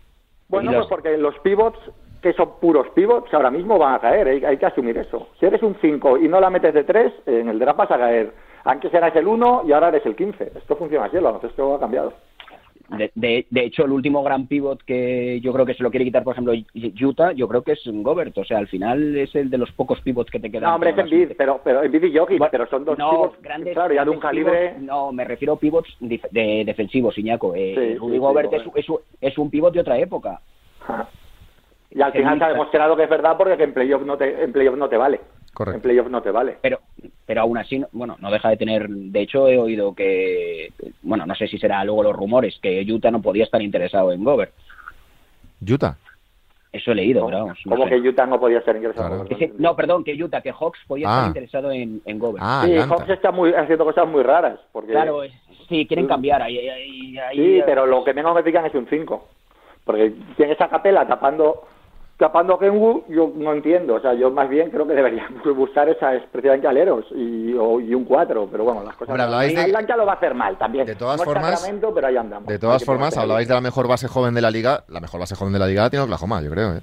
[0.49, 1.79] Bueno, pues porque los pivots
[2.23, 5.29] que son puros pivots ahora mismo van a caer, hay, hay que asumir eso.
[5.41, 7.99] Si eres un 5 y no la metes de 3, en el draft vas a
[7.99, 8.33] caer.
[8.65, 10.53] Antes eras el 1 y ahora eres el 15.
[10.55, 12.13] Esto funciona así, el baloncesto ha cambiado.
[12.97, 16.05] De, de, de hecho, el último gran pivot que yo creo que se lo quiere
[16.05, 16.53] quitar, por ejemplo,
[17.01, 18.37] Utah, yo creo que es Gobert.
[18.39, 20.65] O sea, al final es el de los pocos pivots que te quedan.
[20.69, 23.43] No, hombre, es Embiid, pero, pero Embiid y Jokic, Bueno, pero son dos no, pivots,
[23.43, 24.75] grandes, claro, ya de un calibre...
[24.81, 27.55] no, me refiero a pivots de defensivos, Iñaco.
[27.55, 30.41] Eh, Sí, Rudy sí, sí, Gobert es, es un- es un pivot de otra época.
[31.93, 34.45] Y al final se ha demostrado que es verdad porque que en playoff no te,
[34.45, 35.21] en playoff no te vale.
[35.53, 35.77] Correcto.
[35.77, 36.57] En playoff no te vale.
[36.63, 36.81] Pero,
[37.27, 38.89] pero aún así, no- bueno, no deja de tener.
[38.89, 43.11] De hecho, he oído que, bueno, no sé si será luego los rumores, que Utah
[43.11, 44.53] no podía estar interesado en Gobert.
[45.69, 45.97] Utah.
[46.73, 47.59] Eso he leído, ¿Cómo, pero vamos.
[47.67, 47.91] no cómo sé.
[48.01, 49.25] que Utah no podía ser ingresado?
[49.27, 49.37] Claro.
[49.39, 51.13] Sí- no, perdón, que Utah, que Hawks podía Ah.
[51.15, 52.45] estar interesado en, en Gobert.
[52.47, 52.95] Ah, sí, Atlanta.
[52.95, 54.61] Hawks está muy, haciendo cosas muy raras.
[54.71, 55.33] Porque, claro, es-
[55.69, 56.43] sí, quieren cambiar.
[56.43, 59.27] Ahí, ahí- ahí- sí, pero lo que menos me pican es un 5.
[59.85, 61.65] Porque tienes a Capela tapando
[62.21, 63.95] tapando a Kenwood, yo no entiendo.
[63.95, 67.93] O sea, yo más bien creo que deberíamos buscar esas precisamente aleros y, o- y
[67.95, 68.49] un 4.
[68.53, 69.09] Pero bueno, las cosas...
[69.09, 70.87] Hombre, hablabais de- Atlanta lo va a hacer mal también.
[70.87, 72.47] De todas No formas- pero ahí andamos.
[72.47, 74.85] De todas formas, hablabais de la mejor base joven de la liga.
[74.89, 76.81] La mejor base joven de la liga la tiene Oklahoma, yo creo, ¿eh?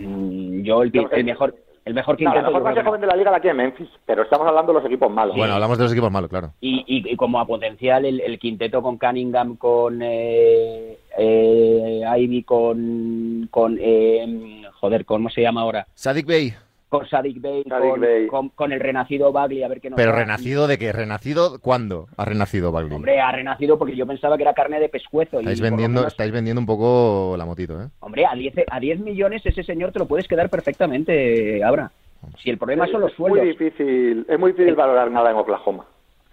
[0.00, 1.54] Mm, Yo, el, Yo- el mejor
[1.90, 2.42] el mejor No, quinteto.
[2.42, 2.88] la mejor base que no.
[2.90, 5.36] joven de la liga la tiene Memphis, pero estamos hablando de los equipos malos.
[5.36, 6.52] Bueno, hablamos de los equipos malos, claro.
[6.60, 12.42] Y, y, y como a potencial, el, el quinteto con Cunningham, con eh, eh, Ivy,
[12.44, 13.48] con.
[13.50, 15.86] con eh, joder, ¿cómo se llama ahora?
[15.94, 16.54] Sadik Bey.
[16.90, 18.26] Con Sadik Bey, Sadik con, Bey.
[18.26, 20.18] Con, con el renacido Bagley, a ver qué nos Pero da.
[20.18, 20.92] renacido de qué?
[20.92, 22.96] ¿Renacido cuándo ha renacido Bagley?
[22.96, 25.36] Hombre, ha renacido porque yo pensaba que era carne de pescuezo.
[25.36, 27.86] y estáis lo vendiendo, menos- estáis vendiendo un poco la motito, ¿eh?
[28.00, 31.92] Hombre, a 10, a 10 millones ese señor te lo puedes quedar perfectamente, Abra.
[32.42, 33.38] Si el problema son los es sueldos.
[33.40, 35.86] muy difícil, es muy difícil valorar nada en Oklahoma.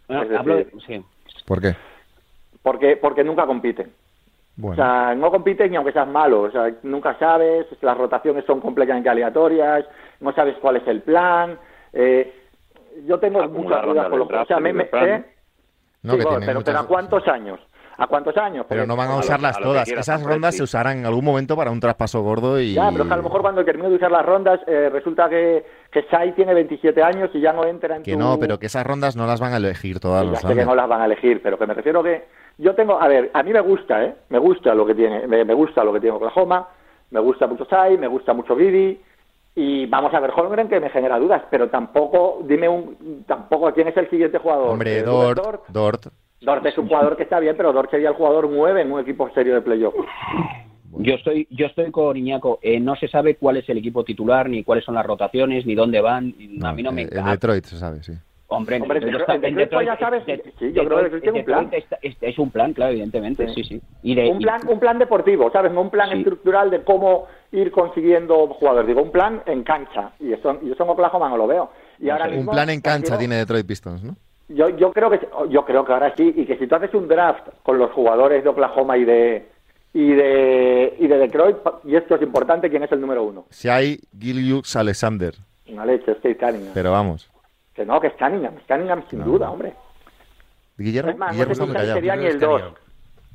[0.08, 1.02] Bueno, es decir- hablo de- sí.
[1.46, 1.76] ¿Por qué?
[2.64, 3.92] Porque, porque nunca compiten.
[4.58, 6.42] Bueno, O sea, no compiten ni aunque seas malo.
[6.42, 9.86] O sea, nunca sabes, las rotaciones son completamente aleatorias,
[10.20, 11.58] no sabes cuál es el plan.
[11.94, 12.34] Eh,
[13.06, 14.42] yo tengo Alguna muchas dudas con del los...
[14.42, 14.90] O sea, me, me-.
[14.92, 15.24] ¿eh?
[16.04, 17.60] no, Sí, que bueno, pero, muchas- pero ¿a cuántos años?
[18.00, 18.66] ¿A cuántos años?
[18.70, 19.90] Pero no van a lo- usarlas a lo que todas.
[19.90, 22.74] Esas rondas se usarán en algún momento para un traspaso gordo y...
[22.76, 25.28] Ya, pero es que a lo mejor cuando termine de usar las rondas, eh, resulta
[25.30, 28.20] que, que Sai tiene 27 años y ya no entra en Que tu...
[28.20, 30.64] no, pero que esas rondas no las van a elegir todas Ya los sé que
[30.66, 32.26] no las van a elegir, pero que me refiero que
[32.58, 34.16] yo tengo, a ver, a mí me gusta, ¿eh?
[34.30, 36.68] Me gusta lo que tiene, me, me gusta lo que tiene Oklahoma,
[37.12, 39.00] me gusta mucho Sai, me gusta mucho Gidi
[39.56, 43.88] y vamos a ver Holmgren que me genera dudas, pero tampoco, dime un, tampoco quién
[43.88, 44.70] es el siguiente jugador.
[44.70, 45.68] Hombre, Eh, Dort, Dort.
[45.70, 46.08] Dort.
[46.40, 49.00] Dort es un jugador que está bien, pero Dort sería el jugador 9 en un
[49.00, 49.96] equipo serio de playoff.
[51.00, 52.60] Yo estoy, yo estoy con Iñaco.
[52.62, 55.76] Eh, no se sabe cuál es el equipo titular, ni cuáles son las rotaciones, ni
[55.76, 56.34] dónde van.
[56.64, 57.10] a mí no me eh.
[57.12, 58.14] Detroit se sabe, sí.
[58.50, 61.04] Hombre, en Hombre, Detroit en está- Detroit Detroit ya sabes, de- sí, yo creo que
[61.04, 61.70] Detroit tiene un plan.
[61.70, 63.82] Detroit es, es un plan, claro, evidentemente, sí, sí.
[64.04, 65.72] Y de, Un y- plan, un plan deportivo, ¿sabes?
[65.74, 66.20] No un plan Sí.
[66.20, 68.88] estructural de cómo ir consiguiendo jugadores.
[68.88, 70.12] Digo, un plan en cancha.
[70.20, 71.70] Y eso, y eso en Oklahoma no lo veo.
[72.00, 74.16] Y ahora Un mismo, plan en cancha tiene Detroit Pistons, ¿no?
[74.50, 77.10] Yo, yo creo que yo creo que ahora sí y que si tú haces un
[77.10, 79.46] draft con los jugadores de Oklahoma y de
[79.94, 83.68] y de y de Detroit y esto es importante quién es el número uno Si
[83.68, 85.34] hay Gilius Alexander,
[85.68, 87.30] una leche Kate Cunningham pero vamos.
[87.78, 89.26] Que no que es Cunningham es Cunningham sin No.
[89.26, 89.74] duda hombre
[90.78, 91.94] Guillermo, es más no Guillermo sé callado.
[91.94, 92.74] sería ni el Yo creo que 2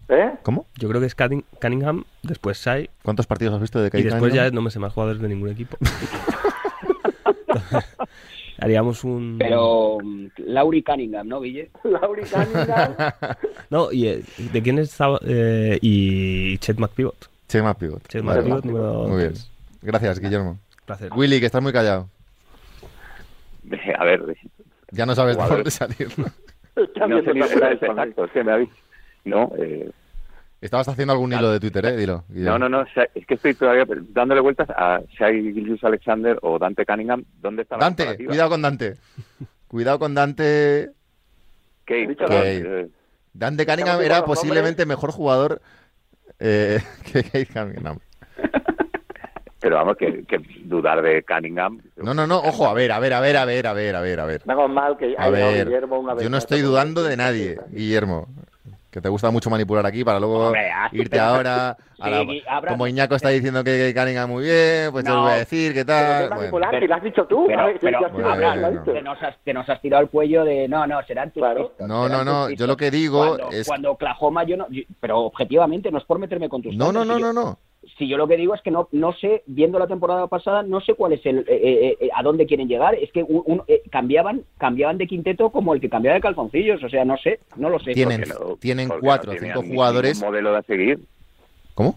[0.09, 0.33] ¿Eh?
[0.43, 0.67] ¿Cómo?
[0.77, 4.05] Yo creo que es Cunning- Cunningham, después Sai, ¿Cuántos partidos has visto de y Kate
[4.05, 4.47] después Cunningham?
[4.51, 5.77] ya no me sé más jugadores de ningún equipo.
[8.61, 9.37] Haríamos un...
[9.39, 11.71] Pero mm, Lauri Cunningham, ¿no, Guille?
[11.85, 12.95] Lauri Cunningham.
[13.71, 15.19] No, y eh, ¿de quién estaba?
[15.25, 17.31] Eh, y Chet McPivot.
[17.49, 18.07] Chema Pivot.
[18.09, 18.41] Chet Vale.
[18.43, 19.33] McPivot número Muy bien.
[19.81, 20.59] Gracias, Guillermo.
[20.85, 21.11] Placer.
[21.17, 22.09] Willy, que estás muy callado.
[23.99, 24.23] A ver,
[24.91, 26.09] Ya no sabes de dónde salir.
[26.17, 26.27] ¿no?
[26.75, 28.71] No sé ni exacto, es que me habéis...
[29.25, 29.91] No, eh,
[30.63, 31.97] Estabas haciendo algún hilo de Twitter, ¿eh?
[31.97, 32.25] Dilo.
[32.29, 32.57] Guillermo.
[32.57, 36.87] no, no, no, es que estoy todavía dándole vueltas a Shai Gilgeous Alexander o Dante
[36.87, 37.25] Cunningham.
[37.41, 38.97] ¿Dónde está Dante, cuidado con Dante.
[39.67, 40.91] Cuidado con Dante.
[41.85, 42.89] Kate, eh,
[43.33, 45.61] Dante Cunningham era posiblemente mejor jugador
[46.39, 46.79] eh,
[47.13, 47.99] que Kate Cunningham.
[49.63, 51.81] Pero vamos, que, que dudar de Cunningham...
[51.97, 54.01] No, no, no, ojo, a ver, a ver, a ver, a ver, a ver, a
[54.03, 54.43] ver, a ver.
[54.45, 58.27] Menos mal que A ver, Guillermo una vez yo no estoy dudando de nadie, Guillermo.
[58.91, 61.79] Que te gusta mucho manipular aquí para luego Hombre, tu irte ahora.
[61.99, 65.21] a la- Sí, habrá- como Iñaco está diciendo que Cunningham muy bien, pues yo No.
[65.21, 66.13] os voy a decir qué Pero tal.
[66.15, 66.37] qué bueno.
[66.37, 67.45] manipular, si lo has dicho tú.
[67.47, 68.71] Pero, pero Bueno, lo bueno.
[68.81, 68.93] dicho.
[68.93, 71.73] te, nos has, te nos has tirado el cuello de no, no, serán tus Claro.
[71.79, 74.67] No, serán no, no, yo lo que digo cuando, es- Cuando Oklahoma, yo no.
[74.69, 77.59] yo- pero objetivamente, no es por meterme con tus No, no, no, no, no.
[77.99, 80.81] Si yo lo que digo es que no, no sé, viendo la temporada pasada, no
[80.81, 82.95] sé cuál es el, eh, eh, eh, a dónde quieren llegar.
[82.95, 86.83] Es que un- un- eh, cambiaban, cambiaban de quinteto como el que cambiaba de calzoncillos.
[86.83, 87.93] O sea, no sé, no lo sé.
[87.93, 90.21] Tienen- no- tienen cuatro o cinco jugadores.
[90.23, 91.01] modelo de seguir,
[91.75, 91.97] ¿Cómo?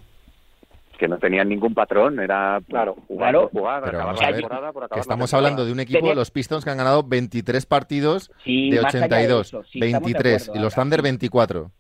[0.98, 3.50] que no tenían ningún patrón, era Claro, jugar claro.
[3.52, 5.38] jugar, Pero acabar la temporada por que acabar la estamos temporada.
[5.48, 8.96] hablando de un equipo, Tenía- los Pistons, que han ganado 23 partidos Sí, de más
[8.96, 10.74] allá de 82, eso, sí, estamos de 23, acuerdo, y los.
[10.76, 11.72] Thunder 24.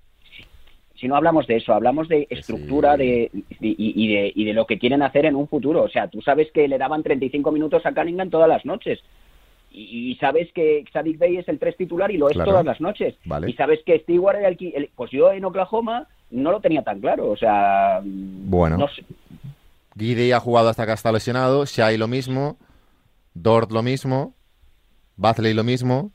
[0.99, 3.03] Si no hablamos de eso, hablamos de estructura Sí.
[3.03, 5.83] de, y, y de, y de lo que quieren hacer en un futuro.
[5.83, 8.99] O sea, tú sabes que le daban 35 minutos a Cunningham todas las noches.
[9.77, 12.51] Y, sabes que Sadik Bey es el tres titular y lo es Claro.
[12.51, 13.15] todas las noches.
[13.25, 13.49] Vale.
[13.49, 17.01] Y sabes que Stewart era el, el- Pues yo en Oklahoma no lo tenía tan
[17.01, 17.29] claro.
[17.29, 17.99] O sea.
[18.03, 18.77] Bueno.
[18.77, 19.03] No sé.
[20.33, 22.57] Ha jugado hasta que está lesionado, Shai lo mismo,
[23.33, 24.33] Dort lo mismo,
[25.17, 26.11] Batley lo mismo.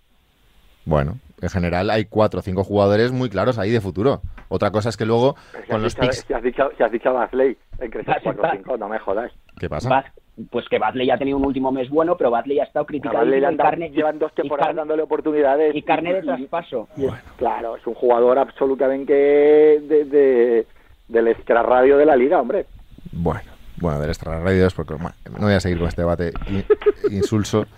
[0.87, 4.20] Bueno, en general hay cuatro o cinco jugadores muy claros ahí de futuro.
[4.48, 6.24] Otra cosa es que luego Si con los dicho- picks...
[6.26, 8.98] Si has dicho, si has dicho Basley en crecer Vas- 4 vas- 5, no me
[8.98, 9.33] jodas.
[9.59, 10.05] ¿Qué pasa?
[10.50, 13.18] Pues que Batley ya ha tenido un último mes bueno, pero Batley ha estado criticado.
[13.18, 15.74] Basley llevan dos y temporadas carne- dándole oportunidades.
[15.74, 16.88] y carne de traspaso.
[16.96, 20.66] es- Claro, es un jugador absolutamente de, de-
[21.09, 22.64] del extrarradio de la liga, hombre.
[23.12, 26.33] Bueno, bueno, del extra radio es porque bueno, no voy a seguir con este debate
[26.48, 26.64] in-
[27.11, 27.66] insulso.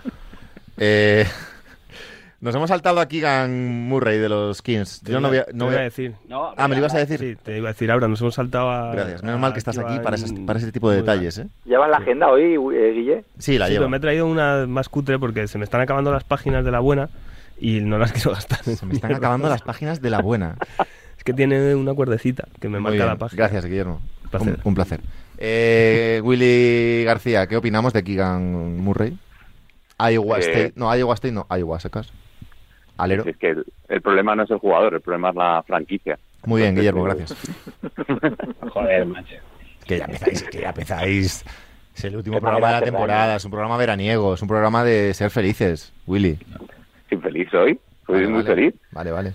[0.79, 1.27] Eh,
[2.43, 5.01] nos hemos saltado aquí Keegan Murray de los Kings.
[5.03, 6.15] Yo no voy a, no voy a a- decir.
[6.29, 7.19] No, Ah, me lo ibas a decir.
[7.19, 8.93] Sí, te iba a decir ahora, nos hemos saltado a...
[8.93, 9.23] Gracias.
[9.23, 11.47] Menos mal que estás a aquí para, esas- Keegan- para ese tipo de detalles, ¿eh?
[11.65, 13.25] ¿Llevan la agenda hoy, eh, Guille?
[13.39, 13.83] Sí, la Sí, llevo.
[13.85, 16.71] pero me he traído una más cutre porque se me están acabando las páginas de
[16.71, 17.09] la buena
[17.59, 18.59] y no las quiero gastar.
[18.65, 19.17] Se me están mierda.
[19.17, 20.57] acabando las páginas de la buena.
[21.17, 23.07] Es que tiene una cuerdecita que me Muy marca bien.
[23.07, 23.39] la página.
[23.45, 24.01] Gracias, Guillermo.
[24.29, 24.55] Placer.
[24.55, 25.01] Un, un placer.
[25.39, 29.17] Eh, Willy García, ¿qué opinamos de Keegan Murray?
[30.01, 30.73] Iowa Eh, State.
[30.75, 32.13] No, Iowa State no, Iowa secas.
[32.97, 33.25] Alero.
[33.27, 36.19] Es que el, el problema no es el jugador, el problema es la franquicia.
[36.45, 37.37] Muy bien, Guillermo, eh, gracias.
[38.73, 39.35] Joder, macho.
[39.87, 41.45] Que ya empezáis, que ya empezáis.
[41.95, 45.13] Es el último programa de la temporada, es un programa veraniego, es un programa de
[45.15, 46.39] ser felices, Willy.
[47.11, 48.55] Infeliz hoy, soy Vale, muy vale.
[48.55, 48.75] feliz.
[48.93, 49.33] Vale, vale.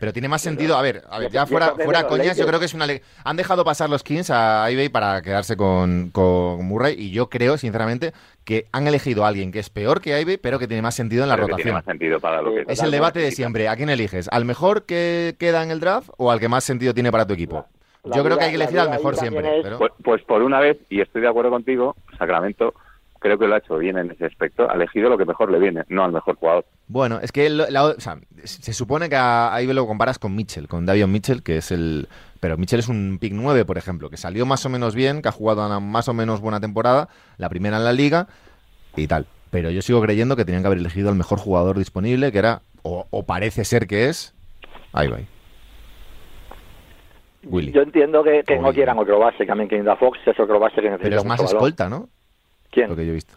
[0.00, 2.64] Pero tiene más sentido, a ver, a ver ya fuera, fuera coñas, yo creo que
[2.64, 2.86] es una...
[2.86, 7.28] le- Han dejado pasar los Kings a eBay para quedarse con, con Murray y yo
[7.28, 8.12] creo, sinceramente,
[8.44, 11.22] que han elegido a alguien que es peor que eBay, pero que tiene más sentido
[11.22, 11.74] en la que tiene rotación.
[11.74, 13.68] más sentido para lo que Es el debate de siempre.
[13.68, 14.26] ¿A quién eliges?
[14.32, 17.34] ¿Al mejor que queda en el draft o al que más sentido tiene para tu
[17.34, 17.66] equipo?
[18.02, 19.58] La Yo creo que hay que elegir al mejor siempre.
[19.58, 22.72] es- pero- Pues, pues por una vez, y estoy de acuerdo contigo, Sacramento
[23.20, 25.58] creo que lo ha hecho bien en ese aspecto, ha elegido lo que mejor le
[25.60, 26.64] viene, no al mejor jugador.
[26.88, 30.34] Bueno, es que el- la- o sea, se supone que a- ahí lo comparas con
[30.34, 32.08] Mitchell, con Davion Mitchell, que es el...
[32.40, 35.28] Pero Mitchell es un pick 9, por ejemplo, que salió más o menos bien, que
[35.28, 38.26] ha jugado una más o menos buena temporada, la primera en la liga
[38.96, 39.26] y tal.
[39.50, 42.62] Pero yo sigo creyendo que tenían que haber elegido al mejor jugador disponible, que era,
[42.82, 44.34] o, o parece ser que es,
[44.92, 45.18] ahí va.
[47.44, 47.72] Willy.
[47.72, 50.76] Yo entiendo que, que no quieran otro base, también que a Fox es otro base
[50.76, 52.08] que necesita Pero es más escolta, ¿no?
[52.70, 52.88] ¿Quién?
[52.88, 53.34] Lo que yo he visto.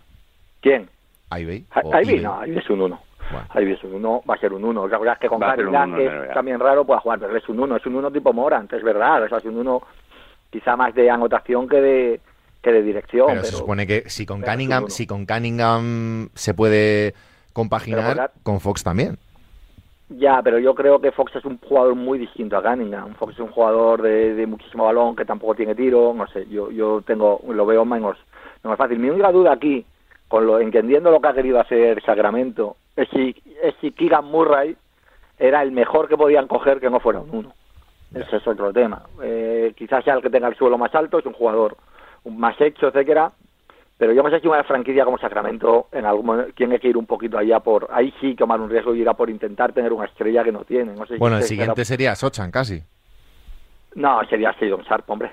[0.62, 0.90] ¿Quién?
[1.32, 1.66] Ivey.
[2.04, 2.20] Ivey.
[2.22, 3.00] no, Ivy es un uno.
[3.32, 3.48] Bueno.
[3.56, 4.88] Ivy es un uno, va a ser un uno.
[4.88, 7.60] La verdad es que con uno que es también raro, puede jugar, pero es un
[7.60, 9.82] uno, es un uno tipo Morant, es verdad, o sea, es un uno
[10.50, 12.22] quizá más de anotación que de
[12.62, 13.28] que de dirección.
[13.28, 17.14] Pero, Pero, se supone que si con Cunningham, si con Cunningham se puede
[17.52, 19.18] compaginar, Pero con Fox también.
[20.10, 23.16] Ya, pero yo creo que Fox es un jugador muy distinto a Cunningham.
[23.16, 26.70] Fox es un jugador de, de muchísimo balón que tampoco tiene tiro, no sé, yo
[26.72, 28.18] yo tengo lo veo menos,
[28.64, 29.00] menos fácil.
[29.00, 29.86] Mi única duda aquí,
[30.28, 34.76] con lo entendiendo lo que ha querido hacer Sacramento, es si, es si Keegan Murray
[35.38, 37.54] era el mejor que podían coger que no fuera un uno.
[38.14, 39.02] Ese es otro tema.
[39.24, 41.78] Eh, quizás sea el que tenga el suelo más alto, es un jugador
[42.26, 43.32] más hecho, etcétera.
[43.98, 46.98] Pero yo no sé si una franquicia como Sacramento en algún momento tiene que ir
[46.98, 49.94] un poquito allá por ahí sí tomar un riesgo y ir a por intentar tener
[49.94, 50.94] una estrella que no tiene.
[50.94, 52.84] No sé si Bueno, el siguiente sería Sochan, casi.
[53.96, 55.32] No, sería Seidon Sharp, hombre.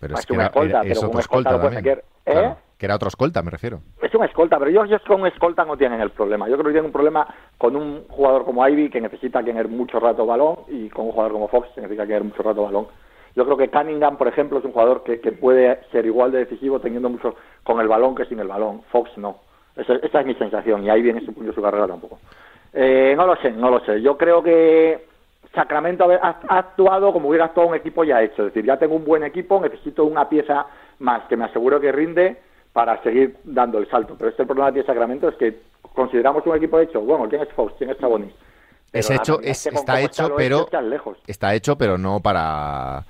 [0.00, 1.98] Pero Más es que una era, escolta, pero es con otro una escolta escolta también.
[1.98, 2.02] ¿Eh?
[2.24, 3.80] Claro, que era otro escolta, me refiero.
[4.00, 6.48] Es un escolta, pero yo, yo con escolta no tienen el problema.
[6.48, 7.26] Yo creo que tienen un problema
[7.58, 11.32] con un jugador como Ivy que necesita tener mucho rato balón y con un jugador
[11.32, 12.86] como Fox que necesita tener mucho rato balón.
[13.36, 16.38] Yo creo que Cunningham, por ejemplo, es un jugador que, que puede ser igual de
[16.38, 18.82] decisivo teniendo mucho con el balón que sin el balón.
[18.90, 19.36] Fox no.
[19.76, 22.18] Esa, esa es mi sensación y ahí viene su punto de su carrera tampoco.
[22.72, 24.00] Eh, no lo sé, no lo sé.
[24.00, 25.09] Yo creo que
[25.54, 28.46] Sacramento ha, actuado como hubiera actuado un equipo ya hecho.
[28.46, 30.66] Es decir, ya tengo un buen equipo, necesito una pieza
[31.00, 32.40] más que me aseguro que rinde
[32.72, 34.14] para seguir dando el salto.
[34.16, 35.60] Pero este problema que tiene Sacramento es que
[35.94, 37.00] consideramos un equipo hecho.
[37.00, 37.74] Bueno, ¿quién es Fox?
[37.78, 38.32] ¿Quién es Sabonis?
[38.92, 41.18] Es hecho, es- está hecho, pero lejos.
[41.26, 43.04] está hecho, pero no para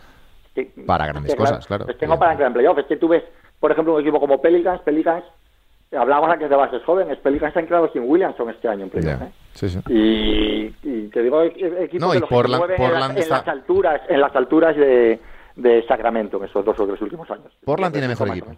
[0.55, 1.87] Sí, para grandes cosas, claro.
[1.89, 2.79] Es que no para entrar en playoff.
[2.79, 3.23] Es que tú ves,
[3.61, 5.25] por ejemplo, un equipo como Pelicans, Pelicans,
[5.97, 9.21] hablábamos antes de bases jóvenes, Pelicans se han quedado sin Williamson este año en playoff.
[9.21, 9.27] Ya.
[9.27, 9.33] ¿eh?
[9.55, 9.81] Sí, sí.
[9.89, 13.11] Y, y te digo, e- equipos No, de y los Portland- que mueven en, las,
[13.11, 15.21] en está- las alturas, en las alturas de,
[15.57, 17.53] de Sacramento en esos dos o tres últimos años.
[17.65, 18.53] Portland tiene mejor equipo.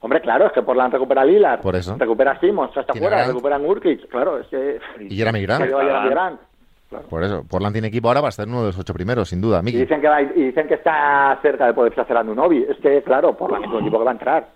[0.00, 1.96] Hombre, claro, es que Portland recupera a Lillard, Por eso.
[1.98, 3.28] recupera a Simmons hasta a fuera, Grant.
[3.28, 4.78] recupera a Nurkic, claro, es que...
[5.00, 5.64] Y Jeremy Grant.
[5.64, 6.96] que.
[7.10, 9.40] Por eso, Portland tiene equipo ahora para estar en uno de los ocho primeros, sin
[9.40, 12.64] duda, Y dicen que, va- y dicen que está cerca de poderse hacer a Nunobi.
[12.68, 14.48] Es que, claro, Portland es un equipo que va a entrar.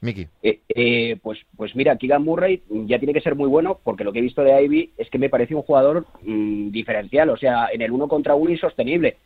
[0.00, 0.26] Miki.
[0.42, 4.12] Eh, eh, pues, pues mira, Keegan Murray ya tiene que ser muy bueno porque lo
[4.12, 7.68] que he visto de Ivy es que me parece un jugador mm, diferencial, o sea,
[7.72, 9.16] en el uno contra uno insostenible.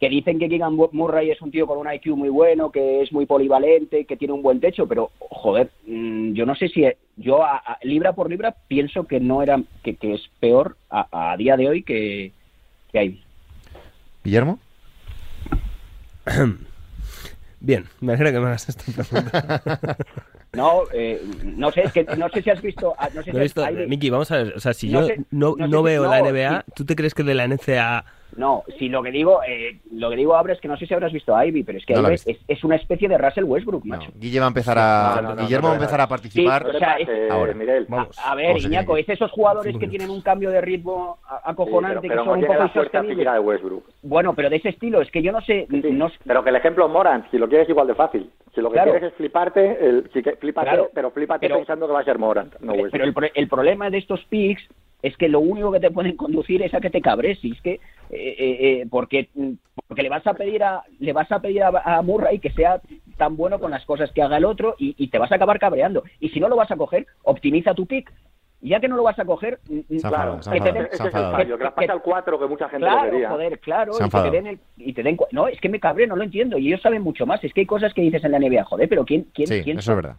[0.00, 3.02] Que dicen que Keegan Mu- Murray es un tío con un IQ muy bueno, que
[3.02, 6.84] es muy polivalente, que tiene un buen techo, pero joder, mm, yo no sé si
[7.16, 11.32] yo a- a- libra por libra pienso que no era que, que es peor a,
[11.32, 12.32] a día de hoy que,
[12.92, 13.22] que Ivy.
[14.24, 14.58] Guillermo.
[17.60, 19.96] Bien, me alegra que me hagas esta pregunta.
[20.54, 23.36] No, eh, no sé, es que no sé si has visto, ah, no sé si
[23.36, 25.84] has- visto, Miki, vamos a ver, o sea, si No yo sé- no, no sé
[25.84, 26.64] veo la NBA.
[26.74, 28.04] ¿tú te crees que de la NCAA
[28.36, 30.94] No, si lo que digo, eh, lo que digo ahora es que no sé si
[30.94, 33.44] habrás visto a Ivy, pero es que No Ivy es, es una especie de Russell
[33.44, 34.10] Westbrook, No, macho.
[34.14, 36.04] Guille va a empezar a, No, no, no, Guillermo no, va a no, empezar no.
[36.04, 36.66] a participar.
[36.70, 36.78] Sí.
[38.24, 42.10] A ver, Iñaco, es esos jugadores que tienen un cambio de ritmo Sí, acojonante, pero,
[42.10, 43.84] pero que no son un poco la de Westbrook.
[44.02, 46.56] Bueno, pero de ese estilo, es que yo no sé, Sí, no, Pero que el
[46.56, 48.30] ejemplo Morant, si lo quieres igual de fácil.
[48.54, 48.90] Si lo que Claro.
[48.92, 50.90] quieres es fliparte, el, sí que flípate, Claro.
[50.94, 53.24] pero Pero- pensando que va a ser Morant, no pero, Westbrook.
[53.24, 54.62] el, el problema de estos picks
[55.02, 57.60] es que lo único que te pueden conducir es a que te cabres, y es
[57.60, 57.80] que eh,
[58.10, 59.28] eh, eh, porque
[59.86, 62.80] porque le vas a pedir a le vas a pedir a, a Murray que sea
[63.16, 65.58] tan bueno con las cosas que haga el otro y, y te vas a acabar
[65.58, 66.02] cabreando.
[66.20, 68.12] Y si no lo vas a coger, optimiza tu pick.
[68.60, 72.86] Y ya que no lo vas a coger, ha que al 4 que mucha gente
[72.86, 73.30] lo Claro, quería.
[73.30, 76.08] joder, claro, y, que te den el- y te den no, es que me cabré,
[76.08, 78.32] no lo entiendo, y ellos saben mucho más, es que hay cosas que dices en
[78.32, 80.16] la NBA, joder, pero quién quién Sí, quién eso es verdad.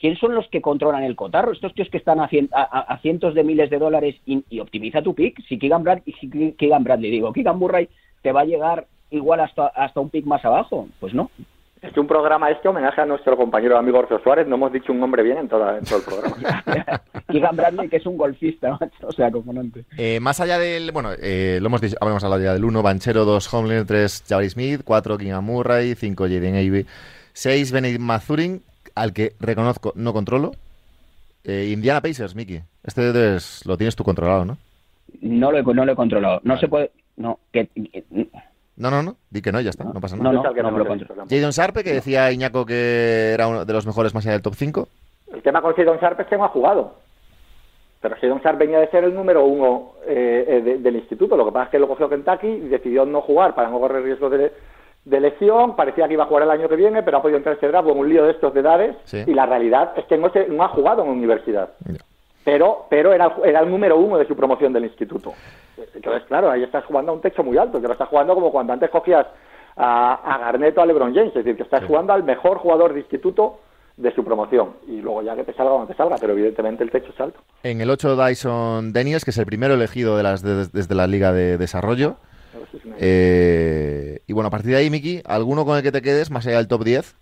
[0.00, 1.52] Quién son los que controlan el cotarro?
[1.52, 5.02] Estos tíos que están a, cien- a- cientos de miles de dólares y, y optimiza
[5.02, 7.88] tu pick, si Keegan Bradley, si Keegan Bradley, digo, Keegan Murray
[8.22, 11.30] te va a llegar igual hasta hasta un pick más abajo, pues no.
[11.80, 14.90] Es que un programa este homenaje a nuestro compañero amigo Orzo Suárez, no hemos dicho
[14.92, 16.62] un nombre bien en, toda, en todo el programa.
[17.28, 19.84] Keegan Bradley que es un golfista, macho, o sea, acojonante.
[19.96, 20.90] Eh, más allá del.
[20.90, 24.50] Bueno, eh, lo hemos dicho, habremos hablado ya del 1, Banchero, 2, Homelander, 3, Jabari
[24.50, 26.84] Smith, 4, Kinga Murray, 5, Jaden Ivey,
[27.32, 28.60] 6, Benedict Mazurin,
[29.00, 30.52] al que reconozco, no controlo.
[31.44, 32.60] Eh, Indiana Pacers, Miki.
[32.84, 34.58] Este debes- lo tienes tú controlado, ¿no?
[35.22, 36.60] No lo he, no lo he controlado, no Vale.
[36.60, 37.68] se puede, no, que,
[38.76, 39.16] No, no, no.
[39.30, 40.34] Di que no, ya está, no pasa no, nada.
[40.42, 41.24] no, que no no me lo controlo.
[41.28, 44.54] Jadon Sarpe, que decía Iñaco que era uno de los mejores más allá del top
[44.54, 44.88] 5.
[45.32, 46.94] El tema con Shadon Sharp es que no ha jugado.
[48.00, 51.36] Pero Shadon Sharp venía de ser el número uno eh, eh, de- del instituto.
[51.36, 54.04] Lo que pasa es que lo cogió Kentucky y decidió no jugar para no correr
[54.04, 54.52] riesgo de,
[55.04, 55.76] de lesión.
[55.76, 57.88] Parecía que iba a jugar el año que viene, pero ha podido entrar ese draft
[57.88, 58.96] con un lío de estos de edades.
[59.04, 59.22] Sí.
[59.26, 61.70] Y la realidad es que no, se- no ha jugado en universidad.
[62.44, 65.32] Pero, pero era, el- era el número uno de su promoción del instituto.
[65.94, 68.50] Entonces, claro, ahí estás jugando a un techo muy alto, que lo estás jugando como
[68.50, 69.26] cuando antes cogías
[69.76, 72.92] a, a Garnett o a LeBron James, es decir, que estás jugando al mejor jugador
[72.94, 73.60] de instituto
[73.96, 74.70] de su promoción.
[74.86, 77.20] Y luego ya que te salga o no te salga, pero evidentemente el techo es
[77.20, 77.40] alto.
[77.62, 81.06] En el 8, Dyson Daniels, que es el primero elegido de las de- desde la
[81.06, 82.16] Liga de Desarrollo.
[82.98, 86.46] Eh, y bueno, a partir de ahí, Miki, ¿alguno con el que te quedes más
[86.46, 87.16] allá del top 10?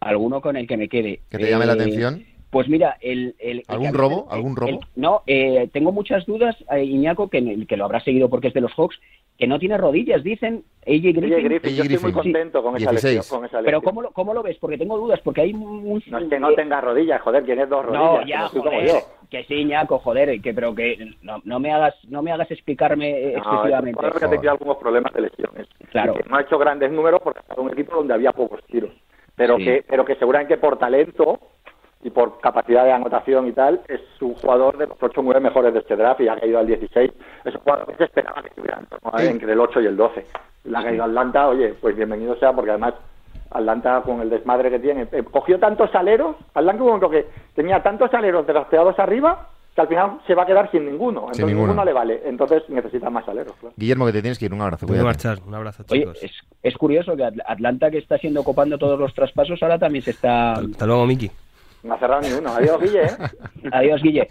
[0.00, 1.20] Alguno con el que me quede.
[1.28, 2.24] Que te llame la Eh, atención.
[2.50, 3.34] Pues mira, el...
[3.68, 4.26] ¿Algún que- robo?
[4.28, 4.80] el- ¿Algún el- robo?
[4.96, 8.60] no, eh, tengo muchas dudas, eh, Iñaco, que, que lo habrá seguido porque es de
[8.60, 8.98] los Hawks,
[9.38, 11.24] que no tiene rodillas, dicen AJ Griffin.
[11.24, 13.16] Oye, Griffin, yo AJ estoy muy contento con esa 16.
[13.16, 13.38] lesión.
[13.38, 13.82] Con esa Pero lesión.
[13.82, 14.58] ¿cómo lo, ¿cómo lo ves?
[14.58, 16.02] Porque tengo dudas, porque hay un...
[16.08, 18.12] No es que no tenga rodillas, joder, tienes dos rodillas.
[18.12, 18.96] No, que ya, no soy como joder, yo.
[19.30, 23.10] que sí, ñaco, joder, que, pero que no, no me hagas no me hagas explicarme
[23.10, 23.94] eh, No, excesivamente.
[23.96, 25.68] jugador que ha tenido algunos problemas de lesiones.
[25.92, 26.14] Claro.
[26.14, 28.90] Que no ha hecho grandes números porque ha un equipo donde había pocos tiros.
[29.36, 29.64] Pero Sí.
[29.64, 31.38] que pero que seguramente por talento
[32.02, 35.40] y por capacidad de anotación y tal, es un jugador de los 8 o 9
[35.40, 37.10] mejores de este draft y ha caído al 16.
[37.44, 38.80] Es un jugador que se esperaba que estuviera
[39.18, 39.26] Sí.
[39.26, 40.24] entre el 8 y el 12.
[40.64, 42.94] La ha caído Atlanta, oye, pues bienvenido sea porque además
[43.50, 47.82] Atlanta con el desmadre que tiene, eh, cogió tantos aleros, Atlanta un momento que tenía
[47.82, 51.20] tantos aleros drafteados arriba que al final se va a quedar sin ninguno.
[51.22, 51.66] Entonces ninguno.
[51.68, 52.22] ninguno le vale.
[52.24, 53.74] Entonces necesita más aleros, claro.
[53.76, 54.52] Guillermo, que te tienes que ir.
[54.54, 54.86] Un abrazo.
[54.86, 55.04] Cuídate.
[55.06, 55.38] marchar.
[55.46, 56.22] Un abrazo, Oye, chicos.
[56.22, 56.32] es,
[56.62, 60.10] es curioso que Atl- Atlanta, que está siendo copando todos los traspasos, ahora también se
[60.12, 60.54] está...
[60.54, 61.30] Hasta luego, Miki.
[61.82, 62.50] No ha cerrado ni uno.
[62.54, 63.02] Adiós, Guille.
[63.04, 63.16] ¿eh?
[63.72, 64.28] Adiós, Guille.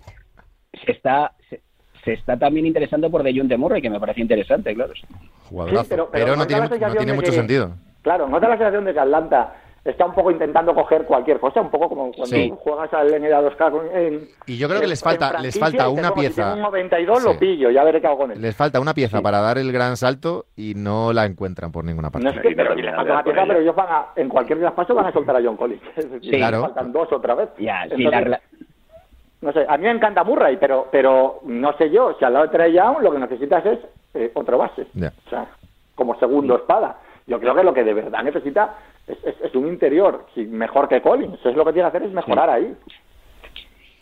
[0.85, 1.31] Se está...
[1.49, 1.61] Se,
[2.05, 4.93] se está también interesando por DeJounte Murray, que me parece interesante, claro.
[5.49, 5.83] Jugadorazo.
[5.83, 7.75] Sí, pero- pero, pero no ¿no tiene, no tiene de mucho que- sentido.
[8.01, 9.53] Claro, ¿no da la sensación de que Atlanta
[9.91, 11.61] está un poco intentando coger cualquier cosa?
[11.61, 12.53] Un poco como cuando Sí.
[12.59, 14.27] juegas al NBA 2K con- en...
[14.47, 16.43] Y yo creo que les falta- les falta una "Bueno, si pieza".
[16.43, 17.25] tengo un 92 Sí.
[17.27, 18.41] lo pillo, ya veré qué hago con él.
[18.41, 22.09] Les falta una pieza para dar el gran salto y no la encuentran por ninguna
[22.09, 22.25] parte.
[22.25, 23.47] No es que, pero, terminan les de falta una dar con pieza, ella.
[23.47, 25.81] pero ellos van a, en cualquier traspaso van a soltar a John Collins.
[26.29, 26.61] Claro.
[26.61, 27.49] faltan dos otra vez.
[27.59, 28.41] Ya, Entonces, la
[29.41, 32.45] No sé, a mí me encanta Murray, pero pero no sé yo, si al lado
[32.47, 33.79] de Trey Young lo que necesitas es
[34.13, 34.87] eh, otro base.
[34.93, 35.13] Ya.
[35.27, 35.47] O sea,
[35.95, 36.97] como segundo espada.
[37.29, 38.75] Yo creo que lo que de verdad necesita
[39.07, 41.35] es, es- es un interior mejor que Collins.
[41.39, 42.73] Eso es lo que tiene que hacer es mejorar ahí.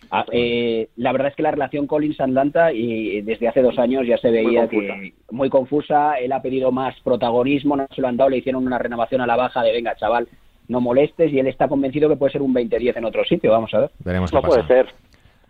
[0.10, 4.18] Ah, eh, la verdad es que la relación Collins-Atlanta y desde hace dos años ya
[4.18, 4.94] se veía confusa.
[4.94, 6.14] que muy confusa.
[6.20, 9.28] Él ha pedido más protagonismo, no se lo han dado, le hicieron una renovación a
[9.28, 10.30] la baja de venga, chaval,
[10.70, 13.52] no molestes y él está convencido que puede ser un 20-10 en otro sitio.
[13.52, 13.92] Vamos a ver.
[14.06, 14.74] Veremos qué No puede pasa.
[14.76, 14.86] ser.